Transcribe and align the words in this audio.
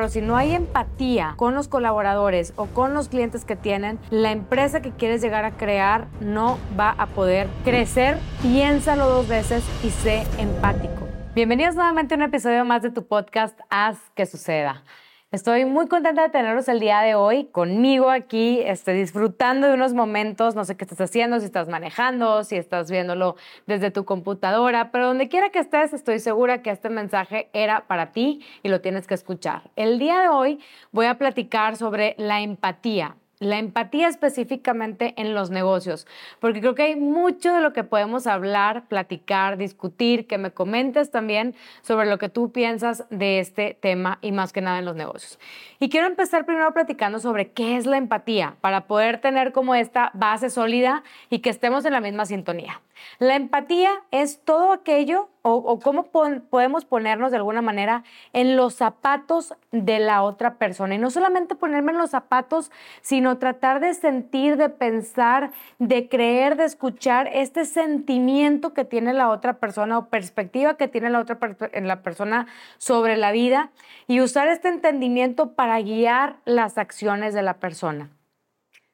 Pero 0.00 0.08
si 0.08 0.22
no 0.22 0.38
hay 0.38 0.54
empatía 0.54 1.34
con 1.36 1.54
los 1.54 1.68
colaboradores 1.68 2.54
o 2.56 2.64
con 2.64 2.94
los 2.94 3.10
clientes 3.10 3.44
que 3.44 3.54
tienen, 3.54 3.98
la 4.08 4.32
empresa 4.32 4.80
que 4.80 4.92
quieres 4.92 5.20
llegar 5.20 5.44
a 5.44 5.50
crear 5.50 6.06
no 6.20 6.58
va 6.78 6.92
a 6.92 7.04
poder 7.08 7.48
crecer. 7.64 8.16
Piénsalo 8.40 9.06
dos 9.10 9.28
veces 9.28 9.62
y 9.84 9.90
sé 9.90 10.26
empático. 10.38 11.06
Bienvenidos 11.34 11.74
nuevamente 11.74 12.14
a 12.14 12.16
un 12.16 12.22
episodio 12.22 12.64
más 12.64 12.80
de 12.80 12.90
tu 12.90 13.06
podcast 13.06 13.60
Haz 13.68 13.98
que 14.14 14.24
suceda. 14.24 14.84
Estoy 15.32 15.64
muy 15.64 15.86
contenta 15.86 16.22
de 16.24 16.28
tenerlos 16.30 16.66
el 16.66 16.80
día 16.80 17.02
de 17.02 17.14
hoy 17.14 17.44
conmigo 17.44 18.10
aquí, 18.10 18.62
este, 18.64 18.92
disfrutando 18.94 19.68
de 19.68 19.74
unos 19.74 19.94
momentos, 19.94 20.56
no 20.56 20.64
sé 20.64 20.76
qué 20.76 20.82
estás 20.82 21.00
haciendo, 21.00 21.38
si 21.38 21.46
estás 21.46 21.68
manejando, 21.68 22.42
si 22.42 22.56
estás 22.56 22.90
viéndolo 22.90 23.36
desde 23.64 23.92
tu 23.92 24.04
computadora, 24.04 24.90
pero 24.90 25.06
donde 25.06 25.28
quiera 25.28 25.50
que 25.50 25.60
estés, 25.60 25.92
estoy 25.92 26.18
segura 26.18 26.62
que 26.62 26.70
este 26.70 26.90
mensaje 26.90 27.48
era 27.52 27.86
para 27.86 28.10
ti 28.10 28.44
y 28.64 28.70
lo 28.70 28.80
tienes 28.80 29.06
que 29.06 29.14
escuchar. 29.14 29.70
El 29.76 30.00
día 30.00 30.18
de 30.18 30.28
hoy 30.30 30.58
voy 30.90 31.06
a 31.06 31.16
platicar 31.16 31.76
sobre 31.76 32.16
la 32.18 32.40
empatía 32.40 33.14
la 33.40 33.58
empatía 33.58 34.06
específicamente 34.06 35.14
en 35.16 35.34
los 35.34 35.50
negocios, 35.50 36.06
porque 36.40 36.60
creo 36.60 36.74
que 36.74 36.82
hay 36.82 36.96
mucho 36.96 37.54
de 37.54 37.62
lo 37.62 37.72
que 37.72 37.84
podemos 37.84 38.26
hablar, 38.26 38.84
platicar, 38.86 39.56
discutir, 39.56 40.26
que 40.26 40.36
me 40.36 40.50
comentes 40.50 41.10
también 41.10 41.54
sobre 41.80 42.06
lo 42.06 42.18
que 42.18 42.28
tú 42.28 42.52
piensas 42.52 43.06
de 43.08 43.40
este 43.40 43.78
tema 43.80 44.18
y 44.20 44.32
más 44.32 44.52
que 44.52 44.60
nada 44.60 44.78
en 44.78 44.84
los 44.84 44.94
negocios. 44.94 45.38
Y 45.78 45.88
quiero 45.88 46.06
empezar 46.06 46.44
primero 46.44 46.72
platicando 46.74 47.18
sobre 47.18 47.50
qué 47.50 47.78
es 47.78 47.86
la 47.86 47.96
empatía 47.96 48.56
para 48.60 48.86
poder 48.86 49.22
tener 49.22 49.52
como 49.52 49.74
esta 49.74 50.10
base 50.12 50.50
sólida 50.50 51.02
y 51.30 51.38
que 51.38 51.48
estemos 51.48 51.86
en 51.86 51.94
la 51.94 52.02
misma 52.02 52.26
sintonía. 52.26 52.82
La 53.18 53.36
empatía 53.36 53.90
es 54.10 54.44
todo 54.44 54.72
aquello 54.72 55.30
o, 55.42 55.78
cómo 55.78 56.04
podemos 56.04 56.84
ponernos 56.84 57.30
de 57.30 57.38
alguna 57.38 57.62
manera 57.62 58.04
en 58.32 58.56
los 58.56 58.74
zapatos 58.74 59.54
de 59.72 59.98
la 59.98 60.22
otra 60.22 60.54
persona. 60.54 60.94
Y 60.94 60.98
no 60.98 61.10
solamente 61.10 61.54
ponerme 61.54 61.92
en 61.92 61.98
los 61.98 62.10
zapatos, 62.10 62.70
sino 63.00 63.38
tratar 63.38 63.80
de 63.80 63.94
sentir, 63.94 64.56
de 64.56 64.68
pensar, 64.68 65.52
de 65.78 66.08
creer, 66.08 66.56
de 66.56 66.64
escuchar 66.64 67.28
este 67.32 67.64
sentimiento 67.64 68.74
que 68.74 68.84
tiene 68.84 69.14
la 69.14 69.30
otra 69.30 69.54
persona 69.54 69.98
o 69.98 70.08
perspectiva 70.08 70.76
que 70.76 70.88
tiene 70.88 71.10
la 71.10 71.20
otra 71.20 71.38
en 71.72 71.88
la 71.88 72.02
persona 72.02 72.46
sobre 72.78 73.16
la 73.16 73.32
vida 73.32 73.70
y 74.06 74.20
usar 74.20 74.48
este 74.48 74.68
entendimiento 74.68 75.54
para 75.54 75.80
guiar 75.80 76.36
las 76.44 76.78
acciones 76.78 77.34
de 77.34 77.42
la 77.42 77.54
persona. 77.54 78.10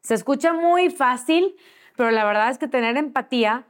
Se 0.02 0.14
escucha 0.14 0.52
muy 0.52 0.90
fácil, 0.90 1.56
pero 1.96 2.12
la 2.12 2.24
verdad 2.24 2.50
es 2.50 2.58
que 2.58 2.68
tener 2.68 2.96
empatía 2.96 3.64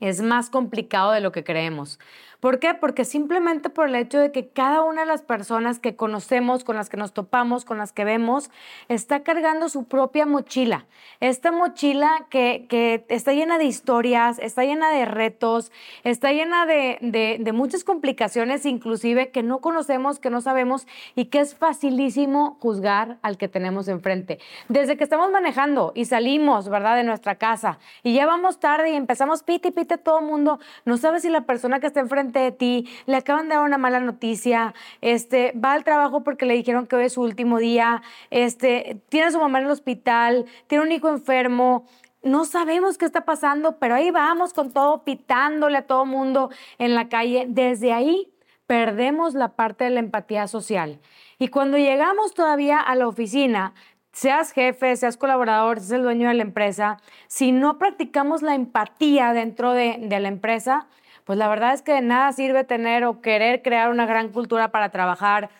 es 0.00 0.20
más 0.20 0.50
complicado 0.50 1.12
de 1.12 1.20
lo 1.20 1.32
que 1.32 1.44
creemos. 1.44 1.98
¿Por 2.40 2.58
qué? 2.58 2.74
Porque 2.74 3.04
simplemente 3.04 3.70
por 3.70 3.88
el 3.88 3.94
hecho 3.94 4.18
de 4.18 4.32
que 4.32 4.48
cada 4.48 4.82
una 4.82 5.02
de 5.02 5.06
las 5.06 5.22
personas 5.22 5.78
que 5.78 5.96
conocemos, 5.96 6.64
con 6.64 6.76
las 6.76 6.88
que 6.88 6.96
nos 6.96 7.12
topamos, 7.12 7.64
con 7.64 7.78
las 7.78 7.92
que 7.92 8.04
vemos, 8.04 8.50
está 8.88 9.22
cargando 9.22 9.68
su 9.68 9.84
propia 9.84 10.26
mochila. 10.26 10.86
Esta 11.20 11.52
mochila 11.52 12.26
que, 12.30 13.04
está 13.08 13.32
llena 13.32 13.58
de 13.58 13.64
historias, 13.64 14.38
está 14.38 14.64
llena 14.64 14.90
de 14.90 15.04
retos, 15.04 15.72
está 16.04 16.32
llena 16.32 16.66
de, 16.66 16.98
de 17.40 17.52
muchas 17.52 17.84
complicaciones 17.84 18.66
inclusive 18.66 19.30
que 19.30 19.42
no 19.42 19.60
conocemos, 19.60 20.18
que 20.18 20.30
no 20.30 20.40
sabemos 20.40 20.86
y 21.14 21.26
que 21.26 21.40
es 21.40 21.54
facilísimo 21.54 22.58
juzgar 22.60 23.18
al 23.22 23.38
que 23.38 23.48
tenemos 23.48 23.88
enfrente. 23.88 24.38
Desde 24.68 24.96
que 24.96 25.04
estamos 25.04 25.30
manejando 25.30 25.92
y 25.94 26.04
salimos, 26.04 26.68
¿verdad?, 26.68 26.96
de 26.96 27.04
nuestra 27.04 27.36
casa 27.36 27.78
y 28.02 28.14
ya 28.14 28.26
vamos 28.26 28.60
tarde 28.60 28.90
y 28.90 28.94
empezamos 28.94 29.42
pite 29.42 29.68
y 29.68 29.70
pite 29.70 29.98
todo 29.98 30.20
el 30.20 30.26
mundo, 30.26 30.58
no 30.84 30.96
sabes 30.96 31.22
si 31.22 31.28
la 31.28 31.42
persona 31.42 31.80
que 31.80 31.86
está 31.86 32.00
enfrente 32.00 32.25
de 32.32 32.52
ti, 32.52 32.88
le 33.06 33.16
acaban 33.16 33.48
de 33.48 33.54
dar 33.54 33.64
una 33.64 33.78
mala 33.78 34.00
noticia, 34.00 34.74
este, 35.00 35.52
va 35.52 35.72
al 35.72 35.84
trabajo 35.84 36.22
porque 36.22 36.46
le 36.46 36.54
dijeron 36.54 36.86
que 36.86 36.96
hoy 36.96 37.04
es 37.06 37.14
su 37.14 37.22
último 37.22 37.58
día, 37.58 38.02
este, 38.30 39.00
tiene 39.08 39.26
a 39.26 39.30
su 39.30 39.38
mamá 39.38 39.58
en 39.58 39.66
el 39.66 39.70
hospital, 39.70 40.46
tiene 40.66 40.84
un 40.84 40.92
hijo 40.92 41.08
enfermo, 41.08 41.86
no 42.26 42.44
sabemos 42.44 42.98
qué 42.98 43.04
está 43.04 43.24
pasando, 43.24 43.78
pero 43.78 43.94
ahí 43.94 44.10
vamos 44.10 44.52
con 44.52 44.72
todo 44.72 45.04
pitándole 45.04 45.78
a 45.78 45.86
todo 45.86 46.04
mundo 46.04 46.50
en 46.78 46.94
la 46.94 47.08
calle. 47.08 47.46
Desde 47.48 47.92
ahí 47.92 48.32
perdemos 48.66 49.34
la 49.34 49.54
parte 49.54 49.84
de 49.84 49.90
la 49.90 50.00
empatía 50.00 50.48
social. 50.48 50.98
Y 51.38 51.48
cuando 51.48 51.78
llegamos 51.78 52.34
todavía 52.34 52.80
a 52.80 52.96
la 52.96 53.06
oficina, 53.06 53.74
seas 54.12 54.52
jefe, 54.52 54.96
seas 54.96 55.16
colaborador, 55.16 55.78
seas 55.78 55.92
el 55.92 56.02
dueño 56.02 56.28
de 56.28 56.34
la 56.34 56.42
empresa, 56.42 56.96
si 57.28 57.52
no 57.52 57.78
practicamos 57.78 58.42
la 58.42 58.54
empatía 58.54 59.32
dentro 59.32 59.72
de, 59.72 59.98
de 60.00 60.20
la 60.20 60.28
empresa, 60.28 60.88
pues 61.26 61.38
la 61.40 61.48
verdad 61.48 61.74
es 61.74 61.82
que 61.82 61.92
de 61.92 62.02
nada 62.02 62.32
sirve 62.32 62.62
tener 62.62 63.04
o 63.04 63.20
querer 63.20 63.60
crear 63.60 63.90
una 63.90 64.06
gran 64.06 64.28
cultura 64.28 64.70
para 64.70 64.90
trabajar. 64.90 65.50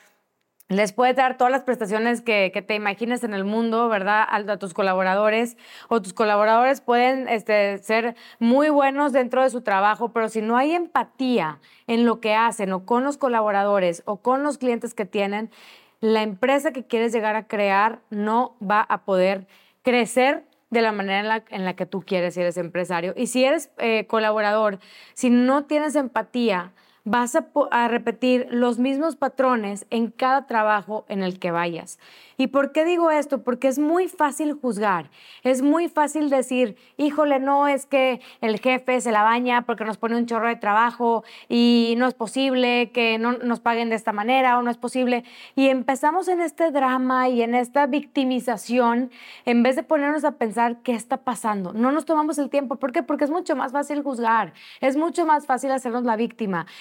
Les 0.69 0.93
puedes 0.93 1.17
dar 1.17 1.37
todas 1.37 1.51
las 1.51 1.65
prestaciones 1.65 2.23
que, 2.23 2.65
te 2.67 2.77
imagines 2.77 3.25
en 3.25 3.35
el 3.35 3.45
mundo, 3.45 3.89
¿verdad? 3.89 4.25
A, 4.29 4.59
tus 4.59 4.75
colaboradores. 4.75 5.57
O 5.89 6.01
tus 6.01 6.13
colaboradores 6.13 6.81
pueden 6.81 7.29
este, 7.29 7.79
ser 7.79 8.15
muy 8.39 8.69
buenos 8.69 9.13
dentro 9.13 9.43
de 9.43 9.51
su 9.51 9.63
trabajo, 9.63 10.13
pero 10.13 10.29
si 10.29 10.41
no 10.41 10.57
hay 10.57 10.73
empatía 10.73 11.59
en 11.89 12.05
lo 12.05 12.21
que 12.21 12.35
hacen 12.35 12.73
o 12.73 12.87
con 12.87 13.03
los 13.03 13.19
colaboradores 13.19 14.05
o 14.07 14.19
con 14.19 14.45
los 14.45 14.59
clientes 14.59 14.95
que 14.95 15.05
tienen, 15.05 15.51
la 15.99 16.23
empresa 16.23 16.71
que 16.73 16.87
quieres 16.87 17.13
llegar 17.13 17.35
a 17.35 17.49
crear 17.49 17.99
no 18.11 18.57
va 18.63 18.83
a 18.83 19.05
poder 19.05 19.49
crecer 19.83 20.45
de 20.71 20.83
la 20.83 20.93
manera 20.93 21.45
en 21.51 21.65
la, 21.65 21.77
que 21.77 21.87
tú 21.87 22.03
quieres 22.03 22.35
si 22.35 22.41
eres 22.41 22.57
empresario. 22.57 23.15
Y 23.17 23.29
si 23.29 23.45
eres 23.45 23.71
eh, 23.79 24.07
colaborador, 24.07 24.79
si 25.15 25.31
no 25.31 25.65
tienes 25.65 25.95
empatía, 25.95 26.73
vas 27.07 27.37
a, 27.37 27.89
repetir 27.89 28.49
los 28.51 28.81
mismos 28.81 29.15
patrones 29.15 29.87
en 29.91 30.11
cada 30.11 30.47
trabajo 30.49 31.07
en 31.09 31.23
el 31.23 31.39
que 31.39 31.53
vayas. 31.53 32.01
¿Y 32.37 32.49
por 32.49 32.73
qué 32.73 32.85
digo 32.85 33.11
esto? 33.11 33.43
Porque 33.43 33.69
es 33.69 33.79
muy 33.79 34.09
fácil 34.09 34.53
juzgar, 34.55 35.11
es 35.43 35.63
muy 35.63 35.89
fácil 35.89 36.31
decir, 36.31 36.77
híjole, 36.97 37.41
no, 37.41 37.69
es 37.69 37.87
que 37.87 38.21
el 38.41 38.61
jefe 38.61 39.01
se 39.01 39.13
la 39.13 39.23
baña 39.23 39.63
porque 39.63 39.85
nos 39.85 39.99
pone 39.99 40.17
un 40.17 40.27
chorro 40.27 40.49
de 40.49 40.57
trabajo 40.57 41.25
y 41.49 41.95
no 41.99 42.07
es 42.07 42.15
posible 42.15 42.91
que 42.93 43.19
no 43.19 43.33
nos 43.33 43.61
paguen 43.61 43.91
de 43.91 43.97
esta 43.97 44.13
manera 44.13 44.59
o 44.59 44.63
no 44.63 44.71
es 44.71 44.77
posible. 44.77 45.25
Y 45.55 45.69
empezamos 45.69 46.29
en 46.29 46.41
este 46.41 46.71
drama 46.71 47.29
y 47.29 47.43
en 47.43 47.55
esta 47.55 47.87
victimización 47.87 49.11
en 49.45 49.63
vez 49.63 49.77
de 49.77 49.83
ponernos 49.83 50.25
a 50.25 50.33
pensar 50.33 50.83
qué 50.83 50.93
está 50.93 51.19
pasando. 51.19 51.73
No 51.73 51.93
nos 51.93 52.05
tomamos 52.05 52.39
el 52.39 52.51
tiempo. 52.51 52.77
¿Por 52.77 52.93
qué? 52.93 53.03
Porque 53.03 53.25
es 53.25 53.31
mucho 53.31 53.57
más 53.57 53.73
fácil 53.73 54.03
juzgar, 54.03 54.53
es 54.81 54.97
mucho 54.97 55.27
más 55.27 55.47
fácil 55.47 55.71
hacernos 55.71 56.05
la 56.05 56.17
víctima 56.17 56.37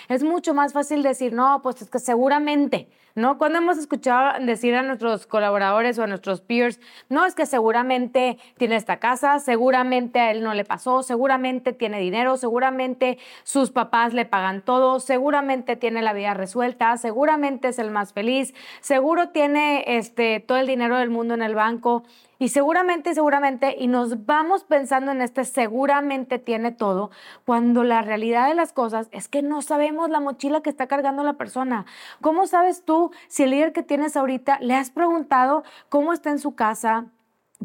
es 0.10 0.24
mucho 0.24 0.54
más 0.54 0.74
fácil 0.74 1.04
decir, 1.04 1.34
no, 1.34 1.62
pues 1.62 1.82
es 1.82 1.90
que 1.90 2.00
seguramente, 2.00 2.90
¿no? 3.16 3.38
Cuando 3.38 3.60
hemos 3.60 3.78
escuchado 3.78 4.46
decir 4.46 4.76
a 4.76 4.84
nuestros 4.84 5.26
colaboradores 5.26 5.45
o 5.52 6.04
a 6.04 6.08
nuestros 6.08 6.42
peers, 6.42 6.80
no, 7.10 7.26
es 7.26 7.36
que 7.36 7.46
seguramente 7.46 8.38
tiene 8.58 8.76
esta 8.76 8.98
casa, 8.98 9.40
seguramente 9.40 10.20
a 10.20 10.32
él 10.32 10.44
no 10.44 10.54
le 10.54 10.66
pasó, 10.66 11.04
seguramente 11.04 11.74
tiene 11.74 12.00
dinero, 12.00 12.38
seguramente 12.38 13.18
sus 13.44 13.72
papás 13.72 14.14
le 14.14 14.26
pagan 14.26 14.62
todo, 14.62 15.00
seguramente 15.00 15.76
tiene 15.76 16.02
la 16.02 16.14
vida 16.14 16.34
resuelta, 16.34 16.98
seguramente 16.98 17.70
es 17.70 17.80
el 17.80 17.92
más 17.92 18.14
feliz, 18.14 18.54
seguro 18.82 19.30
tiene 19.30 19.84
este, 19.88 20.40
todo 20.40 20.58
el 20.58 20.68
dinero 20.68 20.98
del 20.98 21.10
mundo 21.10 21.34
en 21.34 21.42
el 21.42 21.56
banco. 21.56 22.04
Y 22.38 22.50
seguramente, 22.50 23.14
seguramente, 23.14 23.76
y 23.80 23.88
nos 23.88 24.26
vamos 24.26 24.64
pensando 24.64 25.12
en 25.12 25.22
este 25.22 25.46
seguramente 25.46 26.38
tiene 26.38 26.72
todo, 26.72 27.12
cuando 27.46 27.84
la 27.84 28.02
realidad 28.02 28.48
de 28.48 28.56
las 28.56 28.74
cosas 28.74 29.08
es 29.12 29.28
que 29.30 29.42
no 29.42 29.62
sabemos 29.62 30.10
la 30.10 30.20
mochila 30.20 30.62
que 30.62 30.70
está 30.70 30.88
cargando 30.88 31.24
la 31.24 31.34
persona. 31.34 31.86
¿Cómo 32.22 32.46
sabes 32.48 32.84
tú 32.84 33.12
si 33.28 33.44
el 33.44 33.52
líder 33.52 33.72
que 33.72 33.84
tienes 33.84 34.18
ahorita 34.18 34.60
le 34.60 34.76
has 34.76 34.90
preguntado 34.90 35.64
cómo 35.90 36.12
está 36.12 36.30
en 36.30 36.40
su 36.40 36.56
casa? 36.56 37.06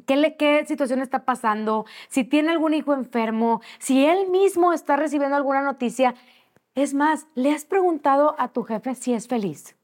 ¿Qué, 0.06 0.16
le, 0.16 0.36
¿Qué 0.36 0.64
situación 0.66 1.00
está 1.00 1.24
pasando? 1.24 1.84
Si 2.08 2.22
tiene 2.22 2.52
algún 2.52 2.74
hijo 2.74 2.94
enfermo, 2.94 3.60
si 3.78 4.06
él 4.06 4.30
mismo 4.30 4.72
está 4.72 4.96
recibiendo 4.96 5.36
alguna 5.36 5.62
noticia. 5.62 6.14
Es 6.76 6.94
más, 6.94 7.26
¿le 7.34 7.52
has 7.52 7.64
preguntado 7.64 8.36
a 8.38 8.48
tu 8.48 8.62
jefe 8.62 8.94
si 8.94 9.12
es 9.12 9.26
feliz? 9.26 9.74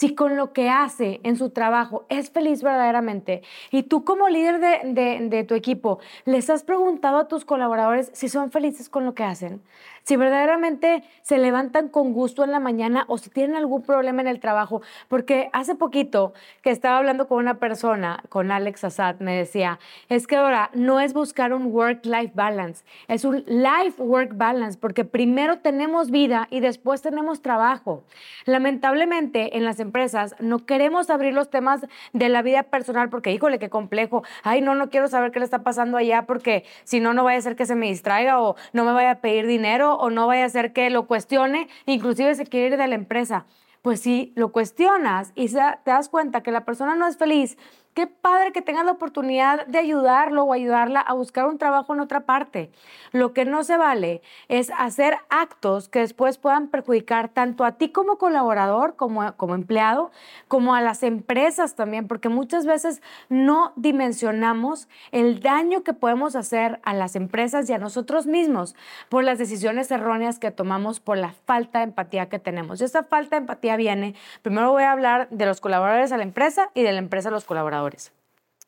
Si 0.00 0.14
con 0.14 0.34
lo 0.34 0.54
que 0.54 0.70
hace 0.70 1.20
en 1.24 1.36
su 1.36 1.50
trabajo 1.50 2.06
es 2.08 2.30
feliz 2.30 2.62
verdaderamente 2.62 3.42
y 3.70 3.82
tú 3.82 4.02
como 4.02 4.30
líder 4.30 4.58
de, 4.58 5.44
tu 5.44 5.54
equipo 5.54 5.98
les 6.24 6.48
has 6.48 6.64
preguntado 6.64 7.18
a 7.18 7.28
tus 7.28 7.44
colaboradores 7.44 8.10
si 8.14 8.30
son 8.30 8.50
felices 8.50 8.88
con 8.88 9.04
lo 9.04 9.12
que 9.12 9.24
hacen, 9.24 9.60
si 10.04 10.16
verdaderamente 10.16 11.04
se 11.20 11.36
levantan 11.36 11.90
con 11.90 12.14
gusto 12.14 12.44
en 12.44 12.50
la 12.50 12.60
mañana 12.60 13.04
o 13.08 13.18
si 13.18 13.28
tienen 13.28 13.56
algún 13.56 13.82
problema 13.82 14.22
en 14.22 14.28
el 14.28 14.40
trabajo. 14.40 14.80
Porque 15.08 15.50
hace 15.52 15.74
poquito 15.74 16.32
que 16.62 16.70
estaba 16.70 16.96
hablando 16.96 17.28
con 17.28 17.38
una 17.38 17.58
persona, 17.58 18.24
con 18.30 18.50
Alex 18.50 18.84
Assad, 18.84 19.16
me 19.20 19.36
decía, 19.36 19.78
es 20.08 20.26
que 20.26 20.36
ahora 20.36 20.70
no 20.72 20.98
es 21.00 21.12
buscar 21.12 21.52
un 21.52 21.66
work-life 21.66 22.32
balance, 22.34 22.84
es 23.06 23.26
un 23.26 23.44
life-work 23.46 24.36
balance, 24.36 24.78
porque 24.80 25.04
primero 25.04 25.58
tenemos 25.58 26.10
vida 26.10 26.48
y 26.50 26.60
después 26.60 27.02
tenemos 27.02 27.42
trabajo. 27.42 28.02
Lamentablemente 28.46 29.58
en 29.58 29.64
las 29.66 29.78
empresas 29.78 29.89
no 30.38 30.64
queremos 30.66 31.10
abrir 31.10 31.34
los 31.34 31.50
temas 31.50 31.80
de 32.12 32.28
la 32.28 32.42
vida 32.42 32.62
personal 32.64 33.08
porque, 33.10 33.32
híjole, 33.32 33.58
qué 33.58 33.70
complejo. 33.70 34.22
Ay, 34.42 34.60
no, 34.60 34.74
no 34.74 34.90
quiero 34.90 35.08
saber 35.08 35.32
qué 35.32 35.38
le 35.38 35.44
está 35.44 35.62
pasando 35.62 35.96
allá 35.96 36.26
porque 36.26 36.64
si 36.84 37.00
no, 37.00 37.14
no 37.14 37.24
vaya 37.24 37.38
a 37.38 37.42
ser 37.42 37.56
que 37.56 37.66
se 37.66 37.74
me 37.74 37.86
distraiga 37.86 38.40
o 38.40 38.56
no 38.72 38.84
me 38.84 38.92
vaya 38.92 39.12
a 39.12 39.20
pedir 39.20 39.46
dinero 39.46 39.94
o 39.94 40.10
no 40.10 40.26
vaya 40.26 40.44
a 40.44 40.48
ser 40.48 40.72
que 40.72 40.90
lo 40.90 41.06
cuestione, 41.06 41.68
inclusive 41.86 42.34
se 42.34 42.46
quiere 42.46 42.68
ir 42.68 42.76
de 42.76 42.86
la 42.86 42.94
empresa. 42.94 43.46
Pues 43.82 44.00
si 44.00 44.32
lo 44.36 44.52
cuestionas 44.52 45.32
y 45.34 45.48
te 45.48 45.60
das 45.86 46.10
cuenta 46.10 46.42
que 46.42 46.50
la 46.50 46.64
persona 46.66 46.96
no 46.96 47.06
es 47.06 47.16
feliz 47.16 47.56
Qué 47.92 48.06
padre 48.06 48.52
que 48.52 48.62
tengas 48.62 48.84
la 48.84 48.92
oportunidad 48.92 49.66
de 49.66 49.78
ayudarlo 49.78 50.44
o 50.44 50.52
ayudarla 50.52 51.00
a 51.00 51.12
buscar 51.12 51.46
un 51.46 51.58
trabajo 51.58 51.92
en 51.92 51.98
otra 51.98 52.20
parte. 52.20 52.70
Lo 53.10 53.32
que 53.32 53.44
no 53.44 53.64
se 53.64 53.76
vale 53.76 54.22
es 54.46 54.70
hacer 54.78 55.16
actos 55.28 55.88
que 55.88 55.98
después 55.98 56.38
puedan 56.38 56.68
perjudicar 56.68 57.30
tanto 57.30 57.64
a 57.64 57.72
ti 57.72 57.88
como 57.88 58.16
colaborador, 58.16 58.94
como, 58.94 59.36
como 59.36 59.56
empleado, 59.56 60.12
como 60.46 60.76
a 60.76 60.80
las 60.82 61.02
empresas 61.02 61.74
también, 61.74 62.06
porque 62.06 62.28
muchas 62.28 62.64
veces 62.64 63.02
no 63.28 63.72
dimensionamos 63.74 64.88
el 65.10 65.40
daño 65.40 65.82
que 65.82 65.92
podemos 65.92 66.36
hacer 66.36 66.78
a 66.84 66.94
las 66.94 67.16
empresas 67.16 67.68
y 67.68 67.72
a 67.72 67.78
nosotros 67.78 68.26
mismos 68.26 68.76
por 69.08 69.24
las 69.24 69.38
decisiones 69.38 69.90
erróneas 69.90 70.38
que 70.38 70.52
tomamos 70.52 71.00
por 71.00 71.18
la 71.18 71.32
falta 71.44 71.80
de 71.80 71.86
empatía 71.86 72.28
que 72.28 72.38
tenemos. 72.38 72.80
Y 72.80 72.84
esa 72.84 73.02
falta 73.02 73.34
de 73.34 73.40
empatía 73.40 73.74
viene, 73.74 74.14
primero 74.42 74.70
voy 74.70 74.84
a 74.84 74.92
hablar 74.92 75.28
de 75.30 75.44
los 75.44 75.60
colaboradores 75.60 76.12
a 76.12 76.16
la 76.16 76.22
empresa 76.22 76.70
y 76.74 76.84
de 76.84 76.92
la 76.92 77.00
empresa 77.00 77.30
a 77.30 77.32
los 77.32 77.44
colaboradores 77.44 77.79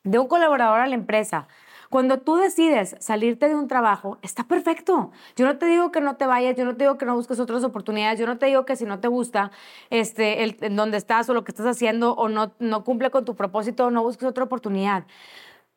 de 0.03 0.19
un 0.19 0.27
colaborador 0.27 0.79
a 0.79 0.87
la 0.87 0.95
empresa. 0.95 1.47
Cuando 1.89 2.17
tú 2.17 2.37
decides 2.37 2.95
salirte 2.99 3.47
de 3.47 3.55
un 3.55 3.67
trabajo, 3.67 4.17
está 4.23 4.45
perfecto. 4.45 5.11
Yo 5.35 5.45
no 5.45 5.57
te 5.59 5.67
digo 5.67 5.91
que 5.91 6.01
no 6.01 6.15
te 6.15 6.25
vayas, 6.25 6.55
yo 6.55 6.65
no 6.65 6.75
te 6.75 6.85
digo 6.85 6.97
que 6.97 7.05
no 7.05 7.13
busques 7.13 7.39
otras 7.39 7.63
oportunidades, 7.63 8.19
yo 8.19 8.25
no 8.25 8.39
te 8.39 8.47
digo 8.47 8.65
que 8.65 8.75
si 8.75 8.85
no 8.85 8.99
te 8.99 9.07
gusta 9.07 9.51
este, 9.91 10.43
el, 10.43 10.57
en 10.61 10.75
donde 10.75 10.97
estás 10.97 11.29
o 11.29 11.35
lo 11.35 11.43
que 11.43 11.51
estás 11.51 11.67
haciendo 11.67 12.13
o 12.13 12.29
no, 12.29 12.53
no 12.57 12.83
cumple 12.83 13.11
con 13.11 13.25
tu 13.25 13.35
propósito, 13.35 13.91
no 13.91 14.01
busques 14.01 14.27
otra 14.27 14.43
oportunidad. 14.43 15.05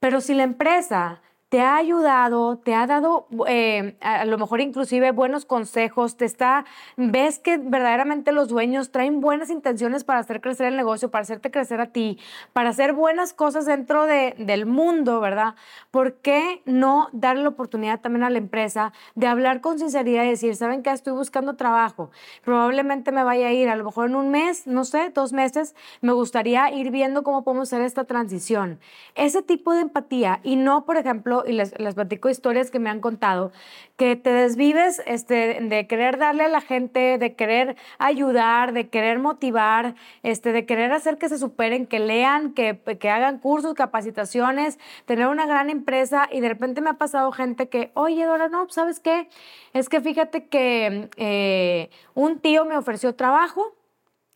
Pero 0.00 0.22
si 0.22 0.32
la 0.32 0.44
empresa 0.44 1.20
te 1.48 1.60
ha 1.60 1.76
ayudado, 1.76 2.58
te 2.58 2.74
ha 2.74 2.88
dado 2.88 3.28
eh, 3.46 3.96
a 4.00 4.24
lo 4.24 4.36
mejor 4.36 4.60
inclusive 4.60 5.12
buenos 5.12 5.44
consejos, 5.44 6.16
te 6.16 6.24
está, 6.24 6.64
ves 6.96 7.38
que 7.38 7.56
verdaderamente 7.56 8.32
los 8.32 8.48
dueños 8.48 8.90
traen 8.90 9.20
buenas 9.20 9.48
intenciones 9.50 10.02
para 10.02 10.18
hacer 10.18 10.40
crecer 10.40 10.66
el 10.66 10.76
negocio, 10.76 11.10
para 11.10 11.22
hacerte 11.22 11.52
crecer 11.52 11.80
a 11.80 11.92
ti, 11.92 12.18
para 12.52 12.70
hacer 12.70 12.94
buenas 12.94 13.32
cosas 13.32 13.64
dentro 13.64 14.06
de, 14.06 14.34
del 14.38 14.66
mundo, 14.66 15.20
¿verdad? 15.20 15.54
¿Por 15.92 16.14
qué 16.14 16.62
no 16.64 17.08
darle 17.12 17.44
la 17.44 17.50
oportunidad 17.50 18.00
también 18.00 18.24
a 18.24 18.30
la 18.30 18.38
empresa 18.38 18.92
de 19.14 19.28
hablar 19.28 19.60
con 19.60 19.78
sinceridad 19.78 20.24
y 20.24 20.30
decir, 20.30 20.56
¿saben 20.56 20.82
qué? 20.82 20.90
Estoy 20.90 21.12
buscando 21.12 21.54
trabajo, 21.54 22.10
probablemente 22.44 23.12
me 23.12 23.22
vaya 23.22 23.48
a 23.48 23.52
ir, 23.52 23.68
a 23.68 23.76
lo 23.76 23.84
mejor 23.84 24.08
en 24.10 24.16
un 24.16 24.30
mes, 24.30 24.66
no 24.66 24.84
sé, 24.84 25.10
dos 25.10 25.32
meses, 25.32 25.76
me 26.00 26.12
gustaría 26.12 26.72
ir 26.72 26.90
viendo 26.90 27.22
cómo 27.22 27.44
podemos 27.44 27.72
hacer 27.72 27.82
esta 27.82 28.02
transición. 28.04 28.80
Ese 29.14 29.42
tipo 29.42 29.72
de 29.72 29.82
empatía 29.82 30.40
y 30.42 30.56
no, 30.56 30.84
por 30.84 30.96
ejemplo, 30.96 31.35
y 31.46 31.52
les, 31.52 31.72
platico 31.94 32.28
historias 32.28 32.70
que 32.70 32.78
me 32.78 32.90
han 32.90 33.00
contado, 33.00 33.52
que 33.96 34.16
te 34.16 34.30
desvives 34.30 35.02
este, 35.06 35.58
de 35.60 35.86
querer 35.86 36.18
darle 36.18 36.44
a 36.44 36.48
la 36.48 36.60
gente, 36.60 37.18
de 37.18 37.34
querer 37.34 37.76
ayudar, 37.98 38.72
de 38.72 38.88
querer 38.88 39.18
motivar, 39.18 39.94
este, 40.22 40.52
de 40.52 40.66
querer 40.66 40.92
hacer 40.92 41.18
que 41.18 41.28
se 41.28 41.38
superen, 41.38 41.86
que 41.86 41.98
lean, 41.98 42.54
que, 42.54 42.78
que 42.98 43.10
hagan 43.10 43.38
cursos, 43.38 43.74
capacitaciones, 43.74 44.78
tener 45.04 45.26
una 45.26 45.46
gran 45.46 45.70
empresa 45.70 46.28
y 46.30 46.40
de 46.40 46.48
repente 46.48 46.80
me 46.80 46.90
ha 46.90 46.94
pasado 46.94 47.32
gente 47.32 47.68
que, 47.68 47.90
oye, 47.94 48.24
Dora, 48.24 48.48
no, 48.48 48.68
¿sabes 48.68 49.00
qué? 49.00 49.28
Es 49.72 49.88
que 49.88 50.00
fíjate 50.00 50.46
que 50.46 51.10
eh, 51.16 51.90
un 52.14 52.38
tío 52.38 52.64
me 52.64 52.76
ofreció 52.76 53.14
trabajo, 53.14 53.74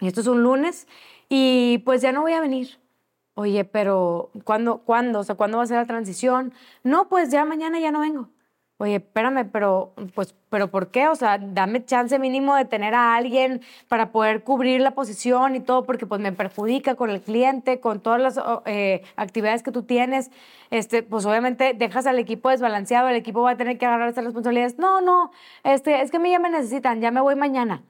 y 0.01 0.09
esto 0.09 0.21
es 0.21 0.27
un 0.27 0.43
lunes, 0.43 0.89
y 1.29 1.79
pues 1.85 2.03
ya 2.03 2.13
no 2.13 2.23
voy 2.23 2.33
a 2.33 2.41
venir. 2.41 2.80
Oye, 3.41 3.65
pero 3.65 4.31
¿cuándo, 4.45 4.83
cuándo? 4.85 5.21
O 5.21 5.25
sea, 5.25 5.35
¿cuándo 5.35 5.57
va 5.57 5.65
a 5.65 5.67
ser 5.67 5.79
la 5.79 5.87
transición? 5.87 6.53
No, 6.85 7.09
pues 7.09 7.31
ya 7.31 7.47
mañana 7.47 7.81
ya 7.81 7.91
no 7.91 8.01
vengo. 8.01 8.29
Oye, 8.77 8.97
espérame, 8.97 9.49
pero, 9.51 9.95
pues, 10.15 10.35
¿pero 10.51 10.71
por 10.71 10.91
qué? 10.91 11.09
O 11.09 11.15
sea, 11.15 11.39
dame 11.39 11.83
chance 11.87 12.19
mínimo 12.19 12.55
de 12.55 12.67
tener 12.67 12.95
a 12.95 13.15
alguien 13.15 13.63
para 13.89 14.13
poder 14.13 14.45
cubrir 14.45 14.83
la 14.83 14.91
posición 14.91 15.57
y 15.57 15.61
todo, 15.61 15.85
porque 15.87 16.07
pues 16.07 16.21
me 16.21 16.33
perjudica 16.33 16.97
con 16.97 17.09
el 17.09 17.23
cliente, 17.23 17.81
con 17.81 18.01
todas 18.01 18.21
las 18.21 18.39
eh, 18.67 19.03
actividades 19.17 19.63
que 19.63 19.73
tú 19.73 19.85
tienes. 19.85 20.31
Este, 20.71 21.03
pues 21.03 21.25
obviamente 21.25 21.73
dejas 21.75 22.07
al 22.07 22.19
equipo 22.19 22.51
desbalanceado, 22.51 23.09
el 23.09 23.17
equipo 23.17 23.41
va 23.43 23.53
a 23.53 23.57
tener 23.57 23.79
que 23.79 23.87
agarrar 23.87 24.11
esas 24.11 24.25
responsabilidades. 24.25 24.79
No, 24.79 25.01
no, 25.01 25.31
este, 25.65 26.03
es 26.03 26.11
que 26.11 26.19
a 26.19 26.21
mí 26.21 26.31
ya 26.31 26.39
me 26.41 26.51
necesitan, 26.51 27.01
ya 27.01 27.11
me 27.11 27.23
voy 27.23 27.37
mañana 27.37 27.85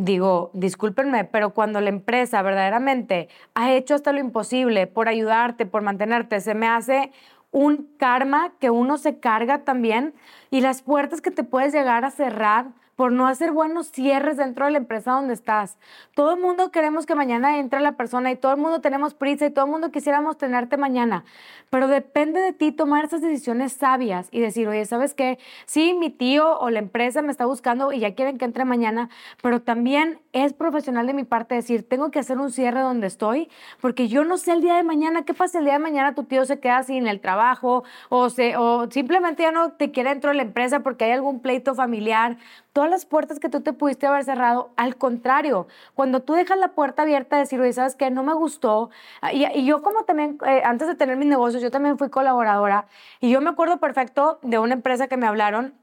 digo, 0.00 0.50
discúlpenme, 0.54 1.24
pero 1.24 1.50
cuando 1.50 1.80
la 1.80 1.90
empresa 1.90 2.42
verdaderamente 2.42 3.28
ha 3.54 3.72
hecho 3.72 3.94
hasta 3.94 4.12
lo 4.12 4.20
imposible 4.20 4.86
por 4.86 5.08
ayudarte, 5.08 5.66
por 5.66 5.82
mantenerte, 5.82 6.40
se 6.40 6.54
me 6.54 6.66
hace 6.66 7.12
un 7.50 7.88
karma 7.98 8.52
que 8.60 8.70
uno 8.70 8.96
se 8.96 9.18
carga 9.18 9.64
también 9.64 10.14
y 10.50 10.60
las 10.60 10.82
puertas 10.82 11.20
que 11.20 11.30
te 11.30 11.44
puedes 11.44 11.72
llegar 11.72 12.04
a 12.04 12.10
cerrar 12.10 12.66
por 13.00 13.12
no 13.12 13.26
hacer 13.26 13.52
buenos 13.52 13.90
cierres 13.90 14.36
dentro 14.36 14.66
de 14.66 14.72
la 14.72 14.76
empresa 14.76 15.12
donde 15.12 15.32
estás. 15.32 15.78
Todo 16.14 16.34
el 16.34 16.38
mundo 16.38 16.70
queremos 16.70 17.06
que 17.06 17.14
mañana 17.14 17.56
entre 17.56 17.80
la 17.80 17.92
persona 17.92 18.30
y 18.30 18.36
todo 18.36 18.52
el 18.52 18.58
mundo 18.58 18.82
tenemos 18.82 19.14
prisa 19.14 19.46
y 19.46 19.50
todo 19.50 19.64
el 19.64 19.70
mundo 19.70 19.90
quisiéramos 19.90 20.36
tenerte 20.36 20.76
mañana, 20.76 21.24
pero 21.70 21.88
depende 21.88 22.40
de 22.40 22.52
ti 22.52 22.72
tomar 22.72 23.06
esas 23.06 23.22
decisiones 23.22 23.72
sabias 23.72 24.28
y 24.30 24.40
decir, 24.40 24.68
oye, 24.68 24.84
¿sabes 24.84 25.14
qué? 25.14 25.38
Sí, 25.64 25.94
mi 25.94 26.10
tío 26.10 26.58
o 26.58 26.68
la 26.68 26.80
empresa 26.80 27.22
me 27.22 27.30
está 27.30 27.46
buscando 27.46 27.90
y 27.90 28.00
ya 28.00 28.14
quieren 28.14 28.36
que 28.36 28.44
entre 28.44 28.66
mañana, 28.66 29.08
pero 29.42 29.62
también 29.62 30.20
es 30.34 30.52
profesional 30.52 31.06
de 31.06 31.14
mi 31.14 31.24
parte 31.24 31.54
decir, 31.54 31.88
tengo 31.88 32.10
que 32.10 32.18
hacer 32.18 32.36
un 32.36 32.50
cierre 32.50 32.80
donde 32.80 33.06
estoy, 33.06 33.48
porque 33.80 34.08
yo 34.08 34.24
no 34.24 34.36
sé 34.36 34.52
el 34.52 34.60
día 34.60 34.76
de 34.76 34.82
mañana, 34.82 35.24
¿qué 35.24 35.32
pasa 35.32 35.58
el 35.58 35.64
día 35.64 35.72
de 35.72 35.78
mañana? 35.78 36.14
Tu 36.14 36.24
tío 36.24 36.44
se 36.44 36.60
queda 36.60 36.82
sin 36.82 37.06
el 37.06 37.20
trabajo 37.20 37.82
o, 38.10 38.28
se, 38.28 38.58
o 38.58 38.90
simplemente 38.90 39.44
ya 39.44 39.52
no 39.52 39.72
te 39.72 39.90
quiere 39.90 40.10
dentro 40.10 40.32
de 40.32 40.36
la 40.36 40.42
empresa 40.42 40.80
porque 40.80 41.06
hay 41.06 41.12
algún 41.12 41.40
pleito 41.40 41.74
familiar 41.74 42.36
todas 42.72 42.90
las 42.90 43.06
puertas 43.06 43.38
que 43.40 43.48
tú 43.48 43.60
te 43.60 43.72
pudiste 43.72 44.06
haber 44.06 44.24
cerrado. 44.24 44.70
Al 44.76 44.96
contrario, 44.96 45.66
cuando 45.94 46.20
tú 46.22 46.34
dejas 46.34 46.58
la 46.58 46.68
puerta 46.68 47.02
abierta, 47.02 47.38
decir, 47.38 47.60
oye, 47.60 47.72
¿sabes 47.72 47.96
qué? 47.96 48.10
No 48.10 48.22
me 48.22 48.34
gustó. 48.34 48.90
Ah, 49.20 49.32
y, 49.32 49.64
yo 49.64 49.82
como 49.82 50.04
también, 50.04 50.38
eh, 50.46 50.62
antes 50.64 50.88
de 50.88 50.94
tener 50.94 51.16
mis 51.16 51.28
negocios, 51.28 51.62
yo 51.62 51.70
también 51.70 51.98
fui 51.98 52.10
colaboradora. 52.10 52.86
Y 53.20 53.30
yo 53.30 53.40
me 53.40 53.50
acuerdo 53.50 53.78
perfecto 53.78 54.38
de 54.42 54.58
una 54.58 54.74
empresa 54.74 55.08
que 55.08 55.16
me 55.16 55.26
hablaron 55.26 55.74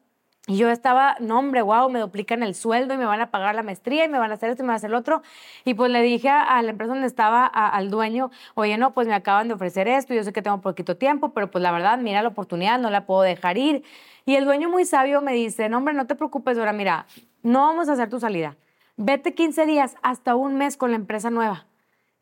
y 0.50 0.56
yo 0.56 0.70
estaba, 0.70 1.18
no 1.20 1.40
hombre, 1.40 1.62
wow, 1.62 1.90
me 1.90 2.00
duplican 2.00 2.42
el 2.42 2.56
sueldo 2.56 2.94
y 2.94 2.98
me 2.98 3.06
van 3.06 3.20
a 3.20 3.32
pagar 3.32 3.54
la 3.54 3.64
maestría 3.64 4.06
y 4.06 4.08
me 4.08 4.18
van 4.18 4.32
a 4.32 4.36
hacer 4.36 4.50
esto 4.50 4.64
y 4.64 4.66
me 4.66 4.68
van 4.68 4.76
a 4.76 4.78
hacer 4.78 4.90
lo 4.90 4.98
otro. 4.98 5.22
Y 5.66 5.74
pues 5.74 5.92
le 5.92 6.02
dije 6.02 6.30
a, 6.30 6.62
la 6.62 6.72
empresa 6.72 6.94
donde 6.94 7.06
estaba, 7.06 7.46
al 7.46 7.90
dueño, 7.90 8.32
oye, 8.56 8.78
no, 8.78 8.94
pues 8.94 9.08
me 9.08 9.14
acaban 9.14 9.50
de 9.50 9.56
ofrecer 9.56 9.90
esto, 9.90 10.14
yo 10.14 10.24
sé 10.24 10.32
que 10.32 10.42
tengo 10.42 10.62
poquito 10.62 10.96
tiempo, 10.96 11.34
pero 11.34 11.52
pues 11.52 11.62
la 11.62 11.72
verdad, 11.72 11.98
mira 11.98 12.22
la 12.22 12.30
oportunidad, 12.30 12.80
no 12.80 12.90
la 12.90 13.06
puedo 13.06 13.24
dejar 13.24 13.58
ir. 13.58 13.84
Y 14.28 14.36
el 14.36 14.44
dueño 14.44 14.68
muy 14.68 14.84
sabio 14.84 15.22
me 15.22 15.32
dice, 15.32 15.70
no 15.70 15.78
hombre, 15.78 15.94
no 15.94 16.06
te 16.06 16.14
preocupes, 16.14 16.58
ahora 16.58 16.74
mira, 16.74 17.06
no 17.44 17.62
vamos 17.62 17.88
a 17.88 17.94
hacer 17.94 18.10
tu 18.10 18.20
salida. 18.20 18.58
Vete 18.98 19.34
15 19.34 19.66
días 19.66 19.96
hasta 20.04 20.36
un 20.36 20.58
mes 20.58 20.76
con 20.76 20.90
la 20.90 20.98
empresa 20.98 21.30
nueva. 21.30 21.67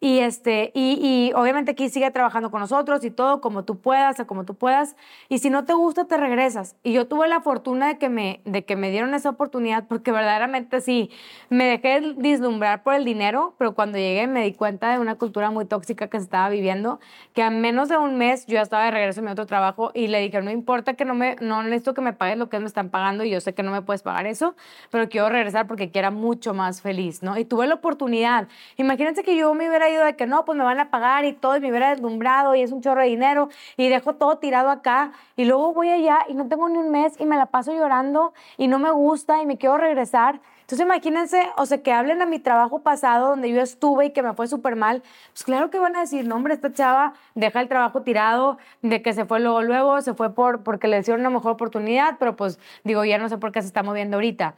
Y, 0.01 0.19
este, 0.19 0.71
y, 0.73 0.99
y, 1.01 1.33
obviamente 1.33 1.71
aquí 1.71 1.87
sigue 1.87 2.11
trabajando 2.11 2.51
con 2.51 2.59
nosotros 2.59 3.03
y 3.05 3.11
todo 3.11 3.39
como 3.39 3.63
tú 3.63 3.79
puedas 3.79 4.19
o 4.19 4.27
como 4.27 4.43
tú 4.43 4.53
puedas. 4.53 4.95
Y 5.29 5.39
si 5.39 5.49
no 5.49 5.63
te 5.63 5.73
gusta, 5.73 6.05
te 6.05 6.17
regresas. 6.17 6.75
Y 6.83 6.91
yo 6.91 7.07
tuve 7.07 7.29
la 7.29 7.39
fortuna 7.39 7.87
de 7.87 7.97
que 7.97 8.09
me, 8.09 8.41
de 8.43 8.65
que 8.65 8.75
me 8.75 8.91
dieron 8.91 9.13
esa 9.13 9.29
oportunidad 9.29 9.87
porque 9.87 10.11
verdaderamente 10.11 10.81
sí, 10.81 11.09
me 11.49 11.65
dejé 11.65 12.13
dislumbrar 12.17 12.83
por 12.83 12.93
el 12.93 13.05
dinero, 13.05 13.55
pero 13.57 13.73
cuando 13.73 13.97
llegué 13.97 14.27
me 14.27 14.43
di 14.43 14.53
cuenta 14.53 14.91
de 14.91 14.99
una 14.99 15.15
cultura 15.15 15.49
muy 15.49 15.65
tóxica 15.65 16.07
que 16.09 16.17
se 16.19 16.25
estaba 16.25 16.49
viviendo, 16.49 16.99
que 17.33 17.41
a 17.41 17.49
menos 17.49 17.87
de 17.87 17.97
un 17.97 18.17
mes 18.17 18.45
yo 18.47 18.55
ya 18.55 18.61
estaba 18.61 18.85
de 18.85 18.91
regreso 18.91 19.21
en 19.21 19.25
mi 19.25 19.31
otro 19.31 19.45
trabajo 19.45 19.91
y 19.93 20.07
le 20.07 20.19
dije, 20.19 20.41
no 20.41 20.51
importa 20.51 20.95
que 20.95 21.05
no 21.05 21.15
me, 21.15 21.37
no 21.39 21.63
necesito 21.63 21.93
que 21.93 22.01
me 22.01 22.11
pagues 22.11 22.37
lo 22.37 22.49
que 22.49 22.59
me 22.59 22.65
están 22.65 22.89
pagando 22.89 23.23
y 23.23 23.29
yo 23.29 23.39
sé 23.39 23.53
que 23.53 23.63
no 23.63 23.71
me 23.71 23.81
puedes 23.81 24.03
pagar 24.03 24.27
eso, 24.27 24.55
pero 24.91 25.07
quiero 25.07 25.29
regresar 25.29 25.67
porque 25.67 25.89
quiera 25.89 26.11
mucho 26.11 26.53
más 26.53 26.81
feliz, 26.81 27.23
¿no? 27.23 27.37
Y 27.37 27.45
tuve 27.45 27.65
la 27.65 27.75
oportunidad. 27.75 28.49
Imagínense 28.75 29.23
que 29.23 29.37
yo 29.37 29.53
me 29.53 29.69
hubiera 29.69 29.84
de 29.93 30.15
que 30.15 30.25
no, 30.25 30.45
pues 30.45 30.57
me 30.57 30.63
van 30.63 30.79
a 30.79 30.89
pagar 30.89 31.25
y 31.25 31.33
todo, 31.33 31.55
y 31.55 31.59
me 31.59 31.69
hubiera 31.69 31.89
deslumbrado 31.89 32.55
y 32.55 32.61
es 32.61 32.71
un 32.71 32.81
chorro 32.81 33.01
de 33.01 33.07
dinero 33.07 33.49
y 33.77 33.89
dejo 33.89 34.15
todo 34.15 34.37
tirado 34.37 34.69
acá 34.69 35.11
y 35.35 35.45
luego 35.45 35.73
voy 35.73 35.89
allá 35.89 36.19
y 36.27 36.33
no 36.33 36.47
tengo 36.47 36.67
ni 36.69 36.77
un 36.77 36.91
mes 36.91 37.13
y 37.19 37.25
me 37.25 37.37
la 37.37 37.47
paso 37.47 37.73
llorando 37.73 38.33
y 38.57 38.67
no 38.67 38.79
me 38.79 38.91
gusta 38.91 39.41
y 39.41 39.45
me 39.45 39.57
quiero 39.57 39.77
regresar. 39.77 40.41
Entonces 40.61 40.83
imagínense, 40.83 41.47
o 41.57 41.65
sea, 41.67 41.83
que 41.83 41.93
hablen 41.93 42.23
a 42.23 42.25
mi 42.25 42.39
trabajo 42.39 42.79
pasado 42.79 43.29
donde 43.29 43.51
yo 43.51 43.61
estuve 43.61 44.07
y 44.07 44.09
que 44.11 44.23
me 44.23 44.33
fue 44.33 44.47
súper 44.47 44.75
mal, 44.75 45.03
pues 45.31 45.43
claro 45.43 45.69
que 45.69 45.77
van 45.77 45.95
a 45.95 46.01
decir, 46.01 46.27
no 46.27 46.35
hombre, 46.35 46.55
esta 46.55 46.73
chava 46.73 47.13
deja 47.35 47.61
el 47.61 47.67
trabajo 47.67 48.01
tirado, 48.01 48.57
de 48.81 49.03
que 49.03 49.13
se 49.13 49.25
fue 49.25 49.39
luego, 49.39 49.61
luego, 49.61 50.01
se 50.01 50.15
fue 50.15 50.33
por, 50.33 50.63
porque 50.63 50.87
le 50.87 50.99
dieron 51.01 51.19
una 51.21 51.29
mejor 51.29 51.51
oportunidad, 51.51 52.17
pero 52.17 52.35
pues 52.35 52.59
digo, 52.83 53.05
ya 53.05 53.19
no 53.19 53.29
sé 53.29 53.37
por 53.37 53.51
qué 53.51 53.61
se 53.61 53.67
está 53.67 53.83
moviendo 53.83 54.17
ahorita 54.17 54.55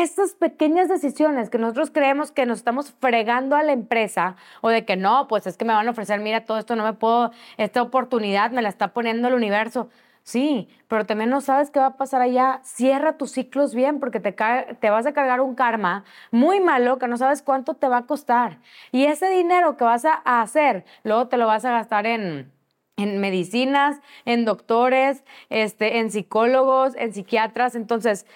estas 0.00 0.34
pequeñas 0.34 0.88
decisiones 0.88 1.50
que 1.50 1.58
nosotros 1.58 1.90
creemos 1.90 2.32
que 2.32 2.46
nos 2.46 2.58
estamos 2.58 2.94
fregando 3.00 3.56
a 3.56 3.62
la 3.62 3.72
empresa 3.72 4.36
o 4.60 4.70
de 4.70 4.84
que 4.84 4.96
no, 4.96 5.28
pues 5.28 5.46
es 5.46 5.56
que 5.56 5.64
me 5.64 5.74
van 5.74 5.86
a 5.88 5.90
ofrecer, 5.90 6.20
mira, 6.20 6.44
todo 6.44 6.58
esto 6.58 6.76
no 6.76 6.84
me 6.84 6.94
puedo, 6.94 7.32
esta 7.56 7.82
oportunidad 7.82 8.50
me 8.52 8.62
la 8.62 8.68
está 8.68 8.92
poniendo 8.92 9.28
el 9.28 9.34
universo. 9.34 9.88
Sí, 10.24 10.68
pero 10.86 11.04
también 11.04 11.30
no 11.30 11.40
sabes 11.40 11.70
qué 11.70 11.80
va 11.80 11.86
a 11.86 11.96
pasar 11.96 12.22
allá. 12.22 12.60
Cierra 12.62 13.18
tus 13.18 13.32
ciclos 13.32 13.74
bien 13.74 13.98
porque 13.98 14.20
te, 14.20 14.32
te 14.32 14.90
vas 14.90 15.04
a 15.06 15.12
cargar 15.12 15.40
un 15.40 15.56
karma 15.56 16.04
muy 16.30 16.60
malo 16.60 16.98
que 16.98 17.08
no 17.08 17.16
sabes 17.16 17.42
cuánto 17.42 17.74
te 17.74 17.88
va 17.88 17.98
a 17.98 18.06
costar. 18.06 18.60
Y 18.92 19.06
ese 19.06 19.28
dinero 19.28 19.76
que 19.76 19.84
vas 19.84 20.04
a 20.04 20.40
hacer, 20.40 20.84
luego 21.02 21.26
te 21.28 21.36
lo 21.38 21.46
vas 21.48 21.64
a 21.64 21.72
gastar 21.72 22.06
en, 22.06 22.52
en 22.96 23.18
medicinas, 23.18 24.00
en 24.24 24.44
doctores, 24.44 25.24
este, 25.50 25.98
en 25.98 26.10
psicólogos, 26.10 26.94
en 26.96 27.12
psiquiatras. 27.12 27.74
Entonces, 27.74 28.26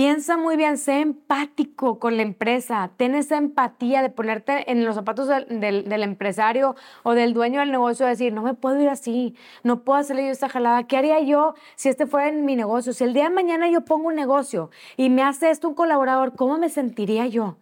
Piensa 0.00 0.36
muy 0.36 0.56
bien, 0.56 0.78
sé 0.78 1.00
empático 1.00 1.98
con 1.98 2.16
la 2.16 2.22
empresa, 2.22 2.92
ten 2.96 3.16
esa 3.16 3.36
empatía 3.36 4.00
de 4.00 4.10
ponerte 4.10 4.70
en 4.70 4.84
los 4.84 4.94
zapatos 4.94 5.26
del, 5.26 6.02
empresario 6.04 6.76
o 7.02 7.14
del 7.14 7.34
dueño 7.34 7.58
del 7.58 7.72
negocio, 7.72 8.06
de 8.06 8.10
decir, 8.10 8.32
no 8.32 8.42
me 8.42 8.54
puedo 8.54 8.80
ir 8.80 8.90
así, 8.90 9.34
no 9.64 9.82
puedo 9.82 9.98
hacerle 9.98 10.26
yo 10.26 10.30
esta 10.30 10.48
jalada. 10.48 10.86
¿Qué 10.86 10.96
haría 10.96 11.18
yo 11.18 11.54
si 11.74 11.88
este 11.88 12.06
fuera 12.06 12.28
en 12.28 12.44
mi 12.44 12.54
negocio? 12.54 12.92
Si 12.92 13.02
el 13.02 13.12
día 13.12 13.24
de 13.24 13.30
mañana 13.30 13.68
yo 13.68 13.84
pongo 13.84 14.06
un 14.06 14.14
negocio 14.14 14.70
y 14.96 15.10
me 15.10 15.24
hace 15.24 15.50
esto 15.50 15.66
un 15.66 15.74
colaborador, 15.74 16.36
¿cómo 16.36 16.58
me 16.58 16.68
sentiría 16.68 17.26
yo? 17.26 17.56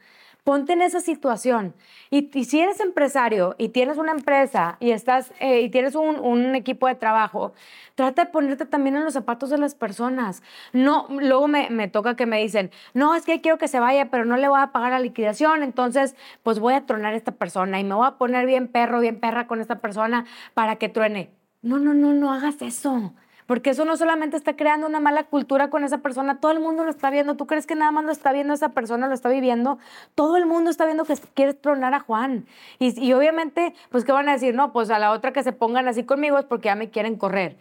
Ponte 0.47 0.75
en 0.75 0.81
esa 0.81 1.01
situación. 1.01 1.75
Y, 2.09 2.45
si 2.45 2.61
eres 2.61 2.79
empresario 2.79 3.57
y 3.59 3.71
tienes 3.71 3.99
una 3.99 4.13
empresa 4.13 4.77
y, 4.79 4.93
estás, 4.93 5.33
eh, 5.41 5.63
y 5.63 5.71
tienes 5.71 5.97
un, 5.97 6.55
equipo 6.55 6.87
de 6.87 6.95
trabajo, 6.95 7.53
trata 7.97 8.27
de 8.27 8.31
ponerte 8.31 8.65
también 8.65 8.95
en 8.95 9.03
los 9.03 9.15
zapatos 9.15 9.51
de 9.51 9.59
las 9.59 9.75
personas. 9.75 10.45
No, 10.73 11.09
luego 11.11 11.49
me, 11.49 11.69
me, 11.71 11.89
toca 11.89 12.15
que 12.15 12.27
me 12.27 12.41
dicen, 12.41 12.71
no, 12.95 13.17
es 13.17 13.25
que 13.25 13.41
quiero 13.41 13.59
que 13.59 13.67
se 13.67 13.81
vaya, 13.81 14.09
pero 14.09 14.25
no 14.25 14.37
le 14.37 14.47
voy 14.49 14.61
a 14.61 14.71
pagar 14.71 14.93
la 14.93 15.01
liquidación, 15.01 15.65
entonces 15.65 16.15
pues 16.45 16.61
voy 16.61 16.75
a 16.75 16.87
tronar 16.87 17.15
a 17.15 17.17
esta 17.17 17.33
persona 17.33 17.81
y 17.81 17.85
me 17.85 17.97
voy 17.97 18.07
a 18.07 18.13
poner 18.13 18.47
bien 18.47 18.69
perro, 18.69 19.01
bien 19.01 19.19
perra 19.19 19.49
con 19.49 19.61
esta 19.61 19.81
persona 19.81 20.27
para 20.55 20.77
que 20.77 20.89
truene. 20.89 21.33
No, 21.63 21.81
no, 21.81 21.93
no, 21.93 22.13
no 22.13 22.33
hagas 22.33 22.63
eso 22.63 23.13
porque 23.47 23.71
eso 23.71 23.85
no 23.85 23.97
solamente 23.97 24.37
está 24.37 24.57
creando 24.57 24.87
una 24.87 25.01
mala 25.01 25.25
cultura 25.25 25.71
con 25.71 25.85
esa 25.85 25.99
persona, 25.99 26.41
todo 26.41 26.53
el 26.53 26.61
mundo 26.61 26.85
lo 26.85 26.91
está 26.91 27.11
viendo. 27.11 27.37
¿Tú 27.37 27.47
crees 27.47 27.67
que 27.67 27.75
nada 27.75 27.91
más 27.91 28.05
lo 28.05 28.13
está 28.13 28.33
viendo 28.33 28.55
esa 28.55 28.71
persona, 28.71 29.09
lo 29.09 29.15
está 29.15 29.29
viviendo? 29.29 29.79
Todo 30.15 30.37
el 30.37 30.47
mundo 30.47 30.71
está 30.71 30.85
viendo 30.85 31.05
que 31.05 31.15
quieres 31.35 31.61
tronar 31.61 31.95
a 31.95 32.01
Juan. 32.01 32.47
Y, 32.79 32.99
y 33.01 33.13
obviamente, 33.13 33.75
pues, 33.91 34.05
¿qué 34.05 34.13
van 34.13 34.29
a 34.29 34.33
decir? 34.33 34.55
No, 34.55 34.73
pues 34.73 34.91
a 34.91 34.99
la 34.99 35.13
otra 35.13 35.33
que 35.33 35.43
se 35.43 35.53
pongan 35.53 35.89
así 35.89 36.05
conmigo 36.05 36.39
es 36.39 36.45
porque 36.45 36.67
ya 36.67 36.75
me 36.75 36.91
quieren 36.91 37.17
correr. 37.17 37.57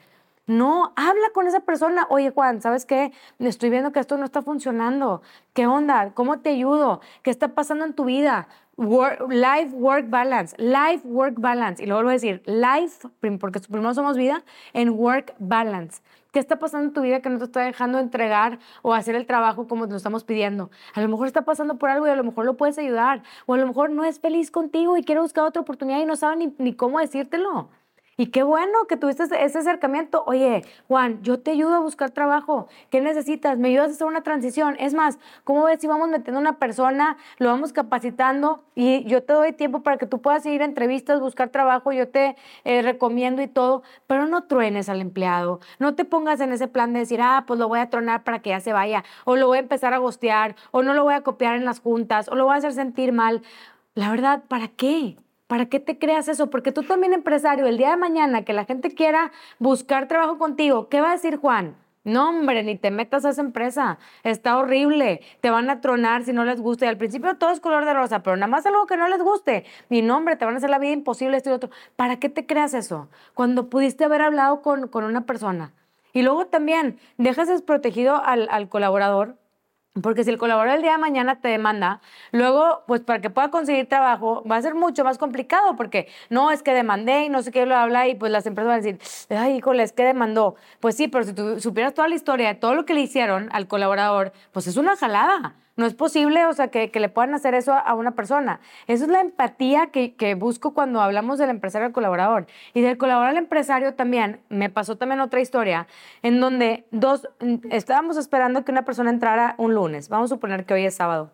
No, 0.47 0.93
habla 0.95 1.29
con 1.33 1.47
esa 1.47 1.61
persona. 1.61 2.05
Oye, 2.09 2.29
Juan, 2.29 2.61
¿sabes 2.61 2.85
qué? 2.85 3.11
Estoy 3.39 3.71
viendo 3.71 3.91
que 3.91 3.99
esto 3.99 4.15
no 4.17 4.25
está 4.25 4.43
funcionando. 4.43 5.23
¿Qué 5.53 5.65
onda? 5.65 6.11
¿Cómo 6.13 6.39
te 6.39 6.49
ayudo? 6.51 7.01
¿Qué 7.23 7.31
está 7.31 7.49
pasando 7.55 7.83
en 7.83 7.93
tu 7.93 8.05
vida? 8.05 8.47
Life 8.77 9.73
work 9.73 10.09
balance, 10.09 10.55
life 10.57 11.05
work 11.05 11.35
balance. 11.39 11.81
Y 11.81 11.85
luego 11.85 12.03
vuelvo 12.03 12.09
a 12.09 12.13
decir, 12.13 12.41
life, 12.45 13.07
porque 13.39 13.59
primero 13.59 13.93
somos 13.93 14.17
vida, 14.17 14.43
en 14.73 14.89
work 14.89 15.33
balance. 15.39 16.01
¿Qué 16.31 16.39
está 16.39 16.59
pasando 16.59 16.89
en 16.89 16.93
tu 16.93 17.01
vida 17.01 17.21
que 17.21 17.29
no 17.29 17.37
te 17.37 17.45
está 17.45 17.61
dejando 17.61 17.97
entregar 17.97 18.59
o 18.81 18.93
hacer 18.93 19.15
el 19.15 19.25
trabajo 19.25 19.69
como 19.69 19.85
nos 19.85 19.95
estamos 19.95 20.25
pidiendo? 20.25 20.69
A 20.93 20.99
lo 20.99 21.07
mejor 21.07 21.27
está 21.27 21.43
pasando 21.43 21.77
por 21.77 21.89
algo 21.89 22.07
y 22.07 22.09
a 22.09 22.15
lo 22.17 22.25
mejor 22.25 22.43
lo 22.43 22.57
puedes 22.57 22.77
ayudar. 22.77 23.23
O 23.45 23.53
a 23.53 23.57
lo 23.57 23.65
mejor 23.65 23.89
no 23.89 24.03
es 24.03 24.19
feliz 24.19 24.51
contigo 24.51 24.97
y 24.97 25.03
quiere 25.03 25.21
buscar 25.21 25.45
otra 25.45 25.61
oportunidad 25.61 26.01
y 26.01 26.05
no 26.05 26.17
sabe 26.17 26.35
ni, 26.35 26.53
ni 26.57 26.73
cómo 26.73 26.99
decírtelo. 26.99 27.69
Y 28.17 28.27
qué 28.27 28.43
bueno 28.43 28.85
que 28.87 28.95
tuviste 28.95 29.23
ese 29.23 29.59
acercamiento. 29.59 30.23
Oye, 30.25 30.63
Juan, 30.87 31.21
yo 31.21 31.41
te 31.41 31.51
ayudo 31.51 31.75
a 31.75 31.79
buscar 31.79 32.11
trabajo. 32.11 32.69
¿Qué 32.89 33.01
necesitas? 33.01 33.57
¿Me 33.57 33.67
ayudas 33.67 33.89
a 33.89 33.91
hacer 33.91 34.07
una 34.07 34.23
transición? 34.23 34.77
Es 34.79 34.93
más, 34.93 35.19
¿cómo 35.43 35.65
ves 35.65 35.81
si 35.81 35.87
vamos 35.87 36.07
metiendo 36.07 36.39
una 36.39 36.57
persona, 36.57 37.17
lo 37.39 37.49
vamos 37.49 37.73
capacitando 37.73 38.63
y 38.73 39.03
yo 39.03 39.21
te 39.23 39.33
doy 39.33 39.51
tiempo 39.51 39.83
para 39.83 39.97
que 39.97 40.05
tú 40.05 40.21
puedas 40.21 40.45
ir 40.45 40.61
a 40.61 40.65
entrevistas, 40.65 41.19
buscar 41.19 41.49
trabajo, 41.49 41.91
yo 41.91 42.07
te 42.07 42.37
eh, 42.63 42.81
recomiendo 42.81 43.41
y 43.41 43.47
todo, 43.47 43.83
pero 44.07 44.27
no 44.27 44.45
truenes 44.45 44.87
al 44.87 45.01
empleado. 45.01 45.59
No 45.79 45.95
te 45.95 46.05
pongas 46.05 46.39
en 46.39 46.53
ese 46.53 46.69
plan 46.69 46.93
de 46.93 46.99
decir, 46.99 47.19
ah, 47.21 47.43
pues 47.45 47.59
lo 47.59 47.67
voy 47.67 47.79
a 47.79 47.89
tronar 47.89 48.23
para 48.23 48.39
que 48.39 48.51
ya 48.51 48.61
se 48.61 48.71
vaya, 48.71 49.03
o 49.25 49.35
lo 49.35 49.47
voy 49.47 49.57
a 49.57 49.61
empezar 49.61 49.93
a 49.93 49.97
gostear, 49.97 50.55
o 50.71 50.83
no 50.83 50.93
lo 50.93 51.03
voy 51.03 51.15
a 51.15 51.21
copiar 51.21 51.55
en 51.55 51.65
las 51.65 51.81
juntas, 51.81 52.29
o 52.29 52.35
lo 52.35 52.45
voy 52.45 52.53
a 52.53 52.57
hacer 52.59 52.71
sentir 52.71 53.11
mal. 53.11 53.41
La 53.93 54.09
verdad, 54.09 54.43
¿para 54.47 54.69
qué? 54.69 55.17
¿Para 55.47 55.67
qué 55.67 55.79
te 55.79 55.99
creas 55.99 56.27
eso? 56.27 56.49
Porque 56.49 56.71
tú 56.71 56.83
también 56.83 57.13
empresario, 57.13 57.67
el 57.67 57.77
día 57.77 57.91
de 57.91 57.97
mañana 57.97 58.43
que 58.43 58.53
la 58.53 58.65
gente 58.65 58.89
quiera 58.93 59.31
buscar 59.59 60.07
trabajo 60.07 60.37
contigo, 60.39 60.89
¿qué 60.89 61.01
va 61.01 61.09
a 61.09 61.13
decir 61.13 61.37
Juan? 61.37 61.75
No, 62.03 62.29
hombre, 62.29 62.63
ni 62.63 62.77
te 62.77 62.91
metas 62.91 63.25
a 63.25 63.29
esa 63.29 63.41
empresa. 63.41 63.97
Está 64.23 64.57
horrible. 64.57 65.21
Te 65.41 65.49
van 65.49 65.69
a 65.71 65.81
tronar 65.81 66.23
si 66.23 66.33
no 66.33 66.45
les 66.45 66.61
gusta. 66.61 66.85
Y 66.85 66.87
al 66.87 66.97
principio 66.97 67.35
todo 67.35 67.49
es 67.49 67.59
color 67.59 67.83
de 67.85 67.93
rosa, 67.95 68.21
pero 68.21 68.37
nada 68.37 68.47
más 68.47 68.65
algo 68.67 68.85
que 68.85 68.95
no 68.95 69.07
les 69.07 69.21
guste. 69.21 69.65
Mi 69.89 70.03
nombre, 70.03 70.35
te 70.35 70.45
van 70.45 70.53
a 70.53 70.57
hacer 70.57 70.69
la 70.69 70.77
vida 70.77 70.91
imposible, 70.91 71.37
esto 71.37 71.49
y 71.49 71.53
otro. 71.53 71.71
¿Para 71.95 72.19
qué 72.19 72.29
te 72.29 72.45
creas 72.45 72.75
eso? 72.75 73.09
Cuando 73.33 73.69
pudiste 73.69 74.03
haber 74.03 74.21
hablado 74.21 74.61
con, 74.61 74.87
con 74.87 75.03
una 75.03 75.25
persona. 75.25 75.73
Y 76.13 76.21
luego 76.21 76.45
también 76.45 76.99
dejas 77.17 77.47
desprotegido 77.47 78.23
al, 78.23 78.47
al 78.51 78.69
colaborador 78.69 79.35
porque 80.01 80.23
si 80.23 80.29
el 80.29 80.37
colaborador 80.37 80.77
el 80.77 80.81
día 80.81 80.93
de 80.93 80.97
mañana 80.97 81.39
te 81.39 81.47
demanda, 81.47 82.01
luego, 82.31 82.83
pues 82.87 83.01
para 83.01 83.21
que 83.21 83.29
pueda 83.29 83.49
conseguir 83.49 83.87
trabajo, 83.87 84.43
va 84.49 84.57
a 84.57 84.61
ser 84.61 84.75
mucho 84.75 85.03
más 85.03 85.17
complicado, 85.17 85.75
porque 85.75 86.07
no, 86.29 86.51
es 86.51 86.63
que 86.63 86.73
demandé 86.73 87.25
y 87.25 87.29
no 87.29 87.41
sé 87.41 87.51
qué 87.51 87.65
lo 87.65 87.75
habla, 87.75 88.07
y 88.07 88.15
pues 88.15 88.31
las 88.31 88.45
empresas 88.45 88.67
van 88.67 88.79
a 88.79 88.83
decir, 88.83 88.99
ay, 89.37 89.57
híjole, 89.57 89.83
es 89.83 89.93
que 89.93 90.03
demandó. 90.03 90.55
Pues 90.79 90.95
sí, 90.97 91.07
pero 91.07 91.23
si 91.23 91.33
tú 91.33 91.59
supieras 91.59 91.93
toda 91.93 92.07
la 92.07 92.15
historia 92.15 92.49
de 92.49 92.55
todo 92.55 92.75
lo 92.75 92.85
que 92.85 92.93
le 92.93 93.01
hicieron 93.01 93.49
al 93.53 93.67
colaborador, 93.67 94.33
pues 94.51 94.67
es 94.67 94.77
una 94.77 94.95
jalada. 94.95 95.55
No 95.77 95.85
es 95.85 95.93
posible, 95.93 96.45
o 96.45 96.53
sea, 96.53 96.69
que, 96.69 96.89
le 96.93 97.09
puedan 97.09 97.33
hacer 97.33 97.53
eso 97.53 97.73
a 97.73 97.93
una 97.95 98.11
persona. 98.11 98.61
Esa 98.87 99.03
es 99.05 99.09
la 99.09 99.19
empatía 99.19 99.87
que, 99.87 100.15
que 100.15 100.33
busco 100.33 100.73
cuando 100.73 101.01
hablamos 101.01 101.37
del 101.37 101.49
empresario 101.49 101.87
al 101.87 101.91
colaborador. 101.91 102.47
Y 102.73 102.81
del 102.81 102.97
colaborador 102.97 103.31
al 103.31 103.37
empresario 103.37 103.93
también, 103.93 104.39
me 104.47 104.69
pasó 104.69 104.97
también 104.97 105.19
otra 105.19 105.41
historia, 105.41 105.87
en 106.21 106.39
donde 106.39 106.85
dos, 106.91 107.27
estábamos 107.69 108.15
esperando 108.15 108.63
que 108.63 108.71
una 108.71 108.85
persona 108.85 109.09
entrara 109.09 109.55
un 109.57 109.73
lunes. 109.73 110.07
Vamos 110.07 110.31
a 110.31 110.35
suponer 110.35 110.65
que 110.65 110.75
hoy 110.75 110.85
es 110.85 110.95
sábado. 110.95 111.31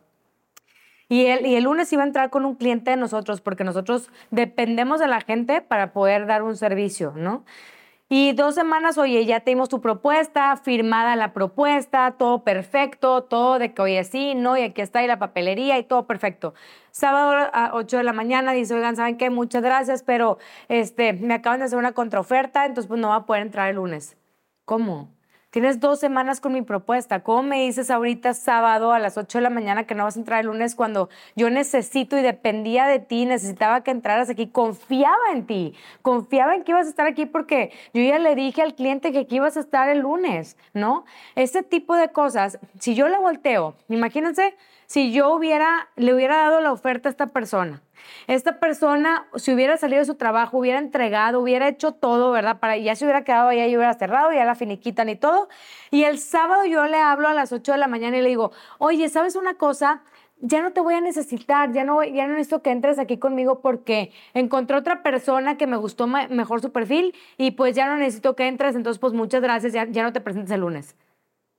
Y 1.07 1.25
el, 1.25 1.45
y 1.45 1.55
el 1.55 1.65
lunes 1.65 1.91
iba 1.93 2.03
a 2.03 2.07
entrar 2.07 2.29
con 2.29 2.45
un 2.45 2.55
cliente 2.55 2.91
de 2.91 2.97
nosotros, 2.97 3.41
porque 3.41 3.63
nosotros 3.63 4.09
dependemos 4.31 4.99
de 4.99 5.07
la 5.07 5.21
gente 5.21 5.61
para 5.61 5.91
poder 5.93 6.25
dar 6.25 6.41
un 6.41 6.55
servicio, 6.55 7.13
¿no? 7.15 7.43
Y 8.13 8.33
dos 8.33 8.55
semanas, 8.55 8.97
oye, 8.97 9.25
ya 9.25 9.39
tenemos 9.39 9.69
tu 9.69 9.79
propuesta, 9.79 10.57
firmada 10.57 11.15
la 11.15 11.31
propuesta, 11.31 12.11
todo 12.17 12.43
perfecto, 12.43 13.23
todo 13.23 13.57
de 13.57 13.73
que, 13.73 13.81
oye, 13.81 14.03
sí, 14.03 14.35
no, 14.35 14.57
y 14.57 14.63
aquí 14.63 14.81
está 14.81 15.01
y 15.01 15.07
la 15.07 15.17
papelería 15.17 15.79
y 15.79 15.83
todo 15.85 16.07
perfecto. 16.07 16.53
Sábado 16.91 17.49
a 17.53 17.71
8 17.73 17.95
de 17.95 18.03
la 18.03 18.11
mañana 18.11 18.51
dice, 18.51 18.73
oigan, 18.75 18.97
¿saben 18.97 19.15
qué? 19.15 19.29
Muchas 19.29 19.63
gracias, 19.63 20.03
pero 20.03 20.39
este, 20.67 21.13
me 21.13 21.35
acaban 21.35 21.59
de 21.59 21.67
hacer 21.67 21.79
una 21.79 21.93
contraoferta, 21.93 22.65
entonces 22.65 22.89
pues 22.89 22.99
no 22.99 23.07
va 23.07 23.15
a 23.15 23.25
poder 23.25 23.43
entrar 23.43 23.69
el 23.69 23.77
lunes. 23.77 24.17
¿Cómo? 24.65 25.07
Tienes 25.51 25.81
dos 25.81 25.99
semanas 25.99 26.39
con 26.39 26.53
mi 26.53 26.61
propuesta. 26.61 27.23
¿Cómo 27.23 27.43
me 27.43 27.65
dices 27.65 27.91
ahorita 27.91 28.33
sábado 28.33 28.93
a 28.93 28.99
las 28.99 29.17
8 29.17 29.39
de 29.39 29.41
la 29.41 29.49
mañana 29.49 29.85
que 29.85 29.95
no 29.95 30.05
vas 30.05 30.15
a 30.15 30.19
entrar 30.19 30.39
el 30.39 30.45
lunes 30.45 30.75
cuando 30.75 31.09
yo 31.35 31.49
necesito 31.49 32.17
y 32.17 32.21
dependía 32.21 32.87
de 32.87 32.99
ti, 32.99 33.25
necesitaba 33.25 33.83
que 33.83 33.91
entraras 33.91 34.29
aquí? 34.29 34.47
Confiaba 34.47 35.17
en 35.33 35.45
ti, 35.45 35.73
confiaba 36.01 36.55
en 36.55 36.63
que 36.63 36.71
ibas 36.71 36.87
a 36.87 36.89
estar 36.89 37.05
aquí 37.05 37.25
porque 37.25 37.73
yo 37.93 38.01
ya 38.01 38.17
le 38.17 38.33
dije 38.33 38.61
al 38.61 38.75
cliente 38.75 39.11
que 39.11 39.19
aquí 39.19 39.35
ibas 39.35 39.57
a 39.57 39.59
estar 39.59 39.89
el 39.89 39.99
lunes, 39.99 40.55
¿no? 40.73 41.03
Ese 41.35 41.63
tipo 41.63 41.95
de 41.95 42.07
cosas, 42.13 42.57
si 42.79 42.95
yo 42.95 43.09
la 43.09 43.19
volteo, 43.19 43.75
imagínense 43.89 44.55
si 44.91 45.13
yo 45.13 45.33
hubiera, 45.33 45.87
le 45.95 46.13
hubiera 46.13 46.35
dado 46.35 46.59
la 46.59 46.73
oferta 46.73 47.07
a 47.07 47.11
esta 47.11 47.27
persona 47.27 47.81
esta 48.27 48.59
persona, 48.59 49.27
si 49.35 49.53
hubiera 49.53 49.77
salido 49.77 49.99
de 49.99 50.05
su 50.05 50.15
trabajo, 50.15 50.57
hubiera 50.57 50.79
entregado, 50.79 51.39
hubiera 51.39 51.67
hecho 51.67 51.93
todo, 51.93 52.31
¿verdad? 52.31 52.59
Para, 52.59 52.77
ya 52.77 52.95
se 52.95 53.05
hubiera 53.05 53.23
quedado 53.23 53.49
allá 53.49 53.67
y 53.67 53.75
hubiera 53.75 53.93
cerrado, 53.93 54.31
ya 54.31 54.45
la 54.45 54.55
finiquitan 54.55 55.09
y 55.09 55.15
todo. 55.15 55.49
Y 55.91 56.03
el 56.03 56.19
sábado 56.19 56.65
yo 56.65 56.85
le 56.87 56.97
hablo 56.97 57.27
a 57.27 57.33
las 57.33 57.51
8 57.51 57.73
de 57.73 57.77
la 57.77 57.87
mañana 57.87 58.17
y 58.17 58.21
le 58.21 58.29
digo, 58.29 58.51
oye, 58.79 59.07
¿sabes 59.09 59.35
una 59.35 59.55
cosa? 59.55 60.01
ya 60.43 60.63
no 60.63 60.73
te 60.73 60.81
voy 60.81 60.95
a 60.95 61.01
necesitar, 61.01 61.71
ya 61.71 61.83
no, 61.83 62.03
ya 62.03 62.25
no 62.25 62.33
necesito 62.33 62.63
que 62.63 62.71
entres 62.71 62.97
aquí 62.97 63.19
conmigo 63.19 63.61
porque 63.61 64.11
encontré 64.33 64.75
otra 64.75 65.03
persona 65.03 65.55
que 65.55 65.67
me 65.67 65.77
gustó 65.77 66.07
mejor 66.07 66.61
su 66.61 66.71
perfil 66.71 67.13
y 67.37 67.51
pues 67.51 67.75
ya 67.75 67.85
no 67.85 67.95
necesito 67.95 68.35
que 68.35 68.47
entres, 68.47 68.75
entonces 68.75 68.99
pues 68.99 69.13
muchas 69.13 69.43
gracias, 69.43 69.71
ya, 69.71 69.85
ya 69.85 70.01
no 70.01 70.13
te 70.13 70.19
presentes 70.19 70.49
el 70.49 70.61
lunes. 70.61 70.95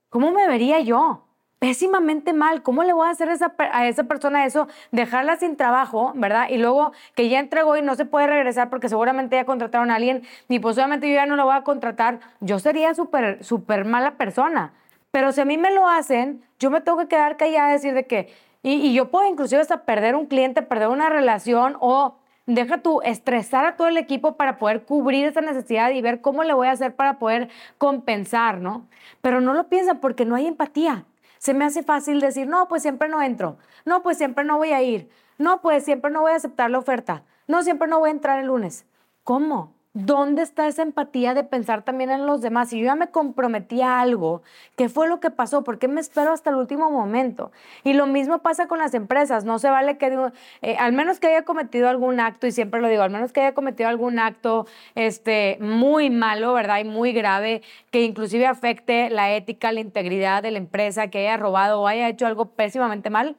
¿Cómo 0.09 0.31
me 0.31 0.49
vería 0.49 0.81
yo? 0.81 1.23
Pésimamente 1.63 2.33
mal. 2.33 2.61
¿Cómo 2.61 2.83
le 2.83 2.91
voy 2.91 3.07
a 3.07 3.11
hacer 3.11 3.29
a 3.29 3.87
esa 3.87 4.03
persona 4.03 4.45
eso? 4.45 4.67
Dejarla 4.91 5.37
sin 5.37 5.55
trabajo, 5.55 6.11
¿verdad? 6.13 6.49
Y 6.49 6.57
luego 6.57 6.91
que 7.15 7.29
ya 7.29 7.39
entregó 7.39 7.77
y 7.77 7.81
no 7.81 7.95
se 7.95 8.03
puede 8.03 8.27
regresar 8.27 8.69
porque 8.69 8.89
seguramente 8.89 9.37
ya 9.37 9.45
contrataron 9.45 9.89
a 9.89 9.95
alguien 9.95 10.23
y 10.49 10.59
pues 10.59 10.77
obviamente 10.77 11.07
yo 11.07 11.13
ya 11.13 11.25
no 11.25 11.37
la 11.37 11.45
voy 11.45 11.55
a 11.55 11.63
contratar. 11.63 12.19
Yo 12.41 12.59
sería 12.59 12.93
súper, 12.93 13.45
súper 13.45 13.85
mala 13.85 14.17
persona. 14.17 14.73
Pero 15.11 15.31
si 15.31 15.39
a 15.39 15.45
mí 15.45 15.57
me 15.57 15.73
lo 15.73 15.87
hacen, 15.87 16.43
yo 16.59 16.69
me 16.69 16.81
tengo 16.81 16.97
que 16.97 17.07
quedar 17.07 17.37
callada 17.37 17.69
y 17.69 17.71
decir 17.71 17.93
de 17.93 18.07
que, 18.07 18.33
y, 18.61 18.93
yo 18.93 19.09
puedo 19.09 19.25
inclusive 19.25 19.61
hasta 19.61 19.85
perder 19.85 20.17
un 20.17 20.25
cliente, 20.25 20.63
perder 20.63 20.89
una 20.89 21.07
relación 21.07 21.77
o 21.79 22.17
deja 22.45 22.79
tú 22.79 22.99
estresar 23.03 23.63
a 23.63 23.77
todo 23.77 23.87
el 23.87 23.95
equipo 23.95 24.35
para 24.35 24.57
poder 24.57 24.83
cubrir 24.83 25.27
esa 25.27 25.39
necesidad 25.39 25.91
y 25.91 26.01
ver 26.01 26.19
cómo 26.19 26.43
le 26.43 26.51
voy 26.51 26.67
a 26.67 26.71
hacer 26.71 26.93
para 26.93 27.19
poder 27.19 27.47
compensar, 27.77 28.57
¿no? 28.57 28.85
Pero 29.21 29.39
no 29.39 29.53
lo 29.53 29.69
piensa 29.69 30.01
porque 30.01 30.25
no 30.25 30.35
hay 30.35 30.47
empatía. 30.47 31.05
Se 31.43 31.53
me 31.53 31.65
hace 31.65 31.83
fácil 31.83 32.21
decir, 32.21 32.47
no, 32.47 32.69
pues 32.69 32.83
siempre 32.83 33.09
no 33.09 33.21
entro, 33.21 33.57
no, 33.83 34.01
pues 34.01 34.17
siempre 34.17 34.45
no 34.45 34.55
voy 34.55 34.71
a 34.71 34.81
ir, 34.81 35.09
no, 35.37 35.59
pues 35.59 35.83
siempre 35.83 36.09
no 36.09 36.21
voy 36.21 36.31
a 36.31 36.35
aceptar 36.37 36.71
la 36.71 36.77
oferta, 36.77 37.25
no, 37.47 37.63
siempre 37.63 37.89
no 37.89 37.99
voy 37.99 38.07
a 38.07 38.13
entrar 38.13 38.39
el 38.39 38.47
lunes. 38.47 38.85
¿Cómo? 39.25 39.73
¿Dónde 39.95 40.41
está 40.41 40.65
esa 40.65 40.81
empatía 40.81 41.35
de 41.35 41.43
pensar 41.43 41.83
también 41.83 42.09
en 42.09 42.25
los 42.25 42.41
demás? 42.41 42.69
Si 42.69 42.79
yo 42.79 42.85
ya 42.85 42.95
me 42.95 43.11
comprometí 43.11 43.83
a 43.83 44.01
algo, 44.01 44.41
¿qué 44.75 44.89
fue 44.89 45.07
lo 45.07 45.19
que 45.19 45.29
pasó? 45.29 45.63
¿Por 45.63 45.77
qué 45.77 45.87
me 45.87 46.01
espero 46.01 46.33
hasta 46.33 46.49
el 46.49 46.55
último 46.55 46.89
momento? 46.89 47.51
Y 47.83 47.93
lo 47.93 48.07
mismo 48.07 48.39
pasa 48.39 48.67
con 48.67 48.79
las 48.79 48.95
empresas. 48.95 49.45
No 49.45 49.59
se 49.59 49.69
vale 49.69 49.99
que, 49.99 50.31
eh, 50.63 50.77
al 50.79 50.93
menos 50.93 51.19
que 51.19 51.27
haya 51.27 51.45
cometido 51.45 51.89
algún 51.89 52.19
acto, 52.19 52.47
y 52.47 52.51
siempre 52.51 52.81
lo 52.81 52.87
digo, 52.87 53.03
al 53.03 53.11
menos 53.11 53.31
que 53.31 53.41
haya 53.41 53.53
cometido 53.53 53.87
algún 53.87 54.17
acto 54.17 54.65
este, 54.95 55.59
muy 55.61 56.09
malo, 56.09 56.53
¿verdad? 56.53 56.79
Y 56.79 56.85
muy 56.85 57.13
grave, 57.13 57.61
que 57.91 58.01
inclusive 58.01 58.47
afecte 58.47 59.11
la 59.11 59.31
ética, 59.33 59.71
la 59.71 59.81
integridad 59.81 60.41
de 60.41 60.49
la 60.49 60.57
empresa, 60.57 61.09
que 61.11 61.19
haya 61.19 61.37
robado 61.37 61.81
o 61.81 61.87
haya 61.87 62.09
hecho 62.09 62.25
algo 62.25 62.47
pésimamente 62.55 63.11
mal. 63.11 63.37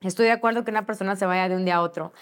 Estoy 0.00 0.26
de 0.26 0.32
acuerdo 0.32 0.64
que 0.64 0.70
una 0.70 0.86
persona 0.86 1.16
se 1.16 1.26
vaya 1.26 1.48
de 1.48 1.56
un 1.56 1.64
día 1.64 1.76
a 1.76 1.82
otro. 1.82 2.12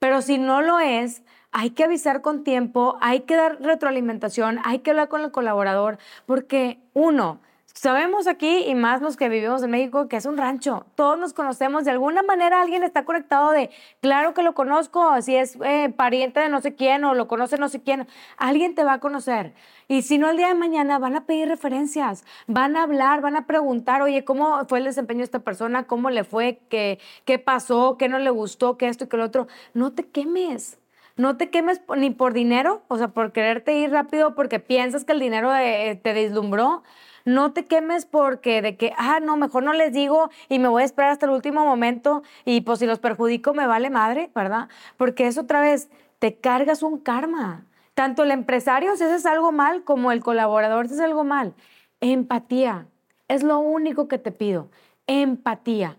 Pero 0.00 0.22
si 0.22 0.38
no 0.38 0.60
lo 0.62 0.80
es, 0.80 1.22
hay 1.52 1.70
que 1.70 1.84
avisar 1.84 2.22
con 2.22 2.44
tiempo, 2.44 2.96
hay 3.00 3.20
que 3.20 3.36
dar 3.36 3.60
retroalimentación, 3.60 4.58
hay 4.64 4.80
que 4.80 4.90
hablar 4.90 5.08
con 5.08 5.20
el 5.20 5.30
colaborador, 5.30 5.98
porque 6.26 6.78
uno, 6.94 7.40
Sabemos 7.74 8.26
aquí, 8.26 8.64
y 8.66 8.74
más 8.74 9.00
los 9.00 9.16
que 9.16 9.30
vivimos 9.30 9.62
en 9.62 9.70
México, 9.70 10.06
que 10.06 10.16
es 10.16 10.26
un 10.26 10.36
rancho. 10.36 10.84
Todos 10.94 11.18
nos 11.18 11.32
conocemos. 11.32 11.84
De 11.84 11.90
alguna 11.90 12.22
manera 12.22 12.60
alguien 12.60 12.84
está 12.84 13.04
conectado 13.04 13.50
de, 13.50 13.70
claro 14.00 14.34
que 14.34 14.42
lo 14.42 14.54
conozco, 14.54 15.20
si 15.22 15.36
es 15.36 15.56
eh, 15.64 15.92
pariente 15.96 16.40
de 16.40 16.50
no 16.50 16.60
sé 16.60 16.74
quién 16.74 17.02
o 17.04 17.14
lo 17.14 17.28
conoce 17.28 17.56
no 17.56 17.68
sé 17.68 17.82
quién. 17.82 18.06
Alguien 18.36 18.74
te 18.74 18.84
va 18.84 18.94
a 18.94 19.00
conocer. 19.00 19.54
Y 19.88 20.02
si 20.02 20.18
no, 20.18 20.28
el 20.30 20.36
día 20.36 20.48
de 20.48 20.54
mañana 20.54 20.98
van 20.98 21.16
a 21.16 21.24
pedir 21.24 21.48
referencias, 21.48 22.24
van 22.46 22.76
a 22.76 22.82
hablar, 22.82 23.22
van 23.22 23.36
a 23.36 23.46
preguntar, 23.46 24.02
oye, 24.02 24.22
¿cómo 24.22 24.64
fue 24.66 24.78
el 24.78 24.84
desempeño 24.84 25.18
de 25.18 25.24
esta 25.24 25.40
persona? 25.40 25.84
¿Cómo 25.84 26.10
le 26.10 26.24
fue? 26.24 26.60
¿Qué, 26.68 27.00
qué 27.24 27.38
pasó? 27.38 27.96
¿Qué 27.98 28.08
no 28.08 28.18
le 28.18 28.30
gustó? 28.30 28.76
¿Qué 28.76 28.88
esto 28.88 29.04
y 29.04 29.08
qué 29.08 29.16
lo 29.16 29.24
otro? 29.24 29.48
No 29.72 29.92
te 29.92 30.06
quemes. 30.06 30.78
No 31.22 31.36
te 31.36 31.50
quemes 31.50 31.80
ni 31.96 32.10
por 32.10 32.32
dinero, 32.32 32.82
o 32.88 32.98
sea, 32.98 33.06
por 33.06 33.30
quererte 33.30 33.74
ir 33.74 33.92
rápido 33.92 34.34
porque 34.34 34.58
piensas 34.58 35.04
que 35.04 35.12
el 35.12 35.20
dinero 35.20 35.54
eh, 35.54 36.00
te 36.02 36.14
deslumbró. 36.14 36.82
No 37.24 37.52
te 37.52 37.64
quemes 37.64 38.06
porque 38.06 38.60
de 38.60 38.76
que, 38.76 38.92
ah, 38.98 39.20
no, 39.20 39.36
mejor 39.36 39.62
no 39.62 39.72
les 39.72 39.92
digo 39.92 40.30
y 40.48 40.58
me 40.58 40.66
voy 40.66 40.82
a 40.82 40.84
esperar 40.84 41.12
hasta 41.12 41.26
el 41.26 41.32
último 41.32 41.64
momento 41.64 42.24
y 42.44 42.62
pues 42.62 42.80
si 42.80 42.86
los 42.86 42.98
perjudico 42.98 43.54
me 43.54 43.68
vale 43.68 43.88
madre, 43.88 44.32
¿verdad? 44.34 44.68
Porque 44.96 45.28
eso 45.28 45.42
otra 45.42 45.60
vez, 45.60 45.90
te 46.18 46.34
cargas 46.34 46.82
un 46.82 46.98
karma. 46.98 47.66
Tanto 47.94 48.24
el 48.24 48.32
empresario 48.32 48.96
si 48.96 49.04
haces 49.04 49.24
algo 49.24 49.52
mal 49.52 49.84
como 49.84 50.10
el 50.10 50.24
colaborador 50.24 50.88
si 50.88 50.94
haces 50.94 51.04
algo 51.04 51.22
mal. 51.22 51.54
Empatía. 52.00 52.88
Es 53.28 53.44
lo 53.44 53.60
único 53.60 54.08
que 54.08 54.18
te 54.18 54.32
pido. 54.32 54.70
Empatía. 55.06 55.98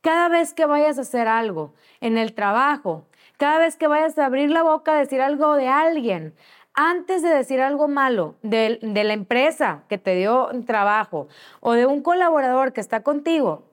Cada 0.00 0.30
vez 0.30 0.54
que 0.54 0.64
vayas 0.64 0.96
a 0.96 1.02
hacer 1.02 1.28
algo 1.28 1.74
en 2.00 2.16
el 2.16 2.32
trabajo, 2.32 3.04
cada 3.42 3.58
vez 3.58 3.76
que 3.76 3.88
vayas 3.88 4.16
a 4.18 4.26
abrir 4.26 4.52
la 4.52 4.62
boca 4.62 4.92
a 4.92 5.00
decir 5.00 5.20
algo 5.20 5.56
de 5.56 5.66
alguien, 5.66 6.32
antes 6.74 7.22
de 7.22 7.28
decir 7.28 7.60
algo 7.60 7.88
malo 7.88 8.36
de, 8.42 8.78
la 8.80 9.12
empresa 9.14 9.82
que 9.88 9.98
te 9.98 10.14
dio 10.14 10.48
trabajo 10.64 11.26
o 11.58 11.72
de 11.72 11.84
un 11.84 12.02
colaborador 12.02 12.72
que 12.72 12.80
está 12.80 13.02
contigo, 13.02 13.64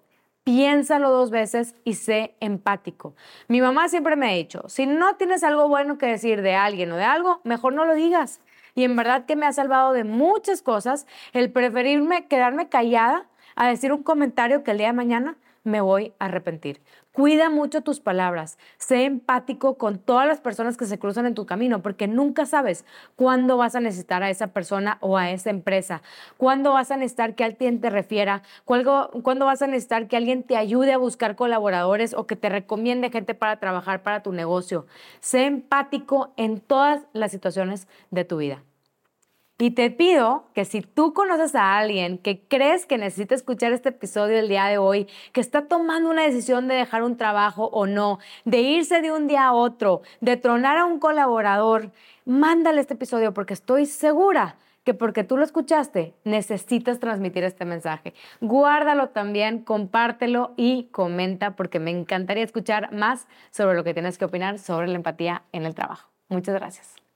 piénsalo 0.44 1.12
dos 1.12 1.30
veces 1.30 1.76
y 1.84 1.94
sé 1.94 2.34
empático. 2.40 3.14
Mi 3.48 3.62
mamá 3.62 3.90
siempre 3.90 4.16
me 4.16 4.32
ha 4.32 4.34
dicho, 4.34 4.64
si 4.70 4.88
no 4.88 5.18
tienes 5.18 5.44
algo 5.44 5.68
bueno 5.68 6.00
que 6.00 6.08
decir 6.08 6.42
de 6.42 6.56
alguien 6.56 6.92
o 6.92 6.96
de 6.96 7.04
algo, 7.04 7.40
mejor 7.44 7.74
no 7.74 7.86
lo 7.86 7.94
digas. 7.94 8.40
Y 8.74 8.86
en 8.86 8.96
verdad 8.96 9.28
que 9.28 9.36
me 9.36 9.46
ha 9.46 9.54
salvado 9.54 9.94
de 9.94 10.04
muchas 10.04 10.64
cosas 10.64 11.06
el 11.32 11.52
preferirme 11.52 12.26
quedarme 12.26 12.70
callada 12.70 13.28
a 13.56 13.68
decir 13.68 13.94
un 13.94 14.02
comentario 14.02 14.64
que 14.64 14.72
el 14.72 14.80
día 14.80 14.88
de 14.88 14.94
mañana 14.94 15.38
me 15.63 15.82
voy 15.82 16.13
a 16.20 16.25
arrepentir. 16.25 16.82
Cuida 17.12 17.50
mucho 17.50 17.82
tus 17.82 18.00
palabras, 18.00 18.58
sé 18.78 19.04
empático 19.06 19.78
con 19.78 19.98
todas 19.98 20.28
las 20.28 20.39
personas 20.39 20.78
que 20.78 20.86
se 20.86 21.00
cruzan 21.00 21.25
en 21.25 21.36
tu 21.36 21.46
camino, 21.46 21.82
porque 21.82 22.08
nunca 22.08 22.46
sabes 22.46 22.86
cuándo 23.16 23.58
vas 23.58 23.75
a 23.75 23.80
necesitar 23.82 24.24
a 24.24 24.30
esa 24.30 24.48
persona 24.48 24.98
o 25.01 25.18
a 25.18 25.32
esa 25.32 25.50
empresa, 25.50 26.01
cuándo 26.38 26.72
vas 26.74 26.92
a 26.92 26.98
necesitar 26.98 27.36
que 27.36 27.44
alguien 27.44 27.82
te 27.82 27.89
refiera, 27.89 28.44
cuándo, 28.63 29.46
vas 29.46 29.62
a 29.62 29.68
necesitar 29.68 30.08
que 30.08 30.18
alguien 30.18 30.44
te 30.44 30.56
ayude 30.56 30.94
a 30.94 30.98
buscar 30.98 31.36
colaboradores 31.36 32.13
o 32.13 32.28
que 32.28 32.36
te 32.36 32.48
recomiende 32.48 33.10
gente 33.10 33.34
para 33.34 33.60
trabajar 33.60 34.04
para 34.04 34.24
tu 34.24 34.32
negocio. 34.32 34.86
Sé 35.20 35.46
empático 35.46 36.32
en 36.38 36.60
todas 36.62 37.01
las 37.13 37.32
situaciones 37.32 37.88
de 38.12 38.24
tu 38.24 38.38
vida. 38.38 38.63
Y 39.62 39.72
te 39.72 39.92
pido 39.92 40.46
que 40.54 40.63
si 40.63 40.80
tú 40.80 41.13
conoces 41.13 41.54
a 41.54 41.78
alguien 41.78 42.18
que 42.18 42.39
crees 42.48 42.86
que 42.86 42.98
necesita 42.98 43.36
escuchar 43.36 43.74
este 43.74 43.89
episodio 43.89 44.39
el 44.39 44.48
día 44.48 44.68
de 44.68 44.78
hoy, 44.78 45.06
que 45.34 45.42
está 45.42 45.68
tomando 45.68 46.10
una 46.10 46.24
decisión 46.24 46.70
de 46.70 46.75
dejar 46.75 47.04
un 47.04 47.18
trabajo 47.18 47.66
o 47.74 47.86
no, 47.86 48.20
de 48.46 48.62
irse 48.62 49.01
de 49.01 49.12
un 49.12 49.28
día 49.28 49.48
a 49.48 49.54
otro, 49.54 50.01
de 50.22 50.38
tronar 50.38 50.78
a 50.78 50.86
un 50.86 50.98
colaborador, 50.98 51.92
mándale 52.24 52.80
este 52.80 52.94
episodio 52.94 53.34
porque 53.34 53.54
estoy 53.54 53.86
segura 53.86 54.56
que 54.86 54.94
porque 54.94 55.25
tú 55.25 55.36
lo 55.36 55.44
escuchaste, 55.44 56.14
necesitas 56.24 57.01
transmitir 57.01 57.44
este 57.44 57.66
mensaje. 57.66 58.14
Guárdalo 58.40 59.10
también, 59.10 59.60
compártelo 59.60 60.53
y 60.55 60.86
comenta 60.86 61.57
porque 61.57 61.79
me 61.81 61.92
encantaría 61.92 62.46
escuchar 62.46 62.94
más 62.94 63.27
sobre 63.51 63.75
lo 63.75 63.83
que 63.83 63.94
tienes 63.94 64.18
que 64.18 64.24
opinar 64.24 64.57
sobre 64.57 64.88
la 64.88 64.96
empatía 64.96 65.44
en 65.51 65.66
el 65.66 65.75
trabajo. 65.75 66.07
Muchas 66.29 66.55
gracias. 66.55 67.08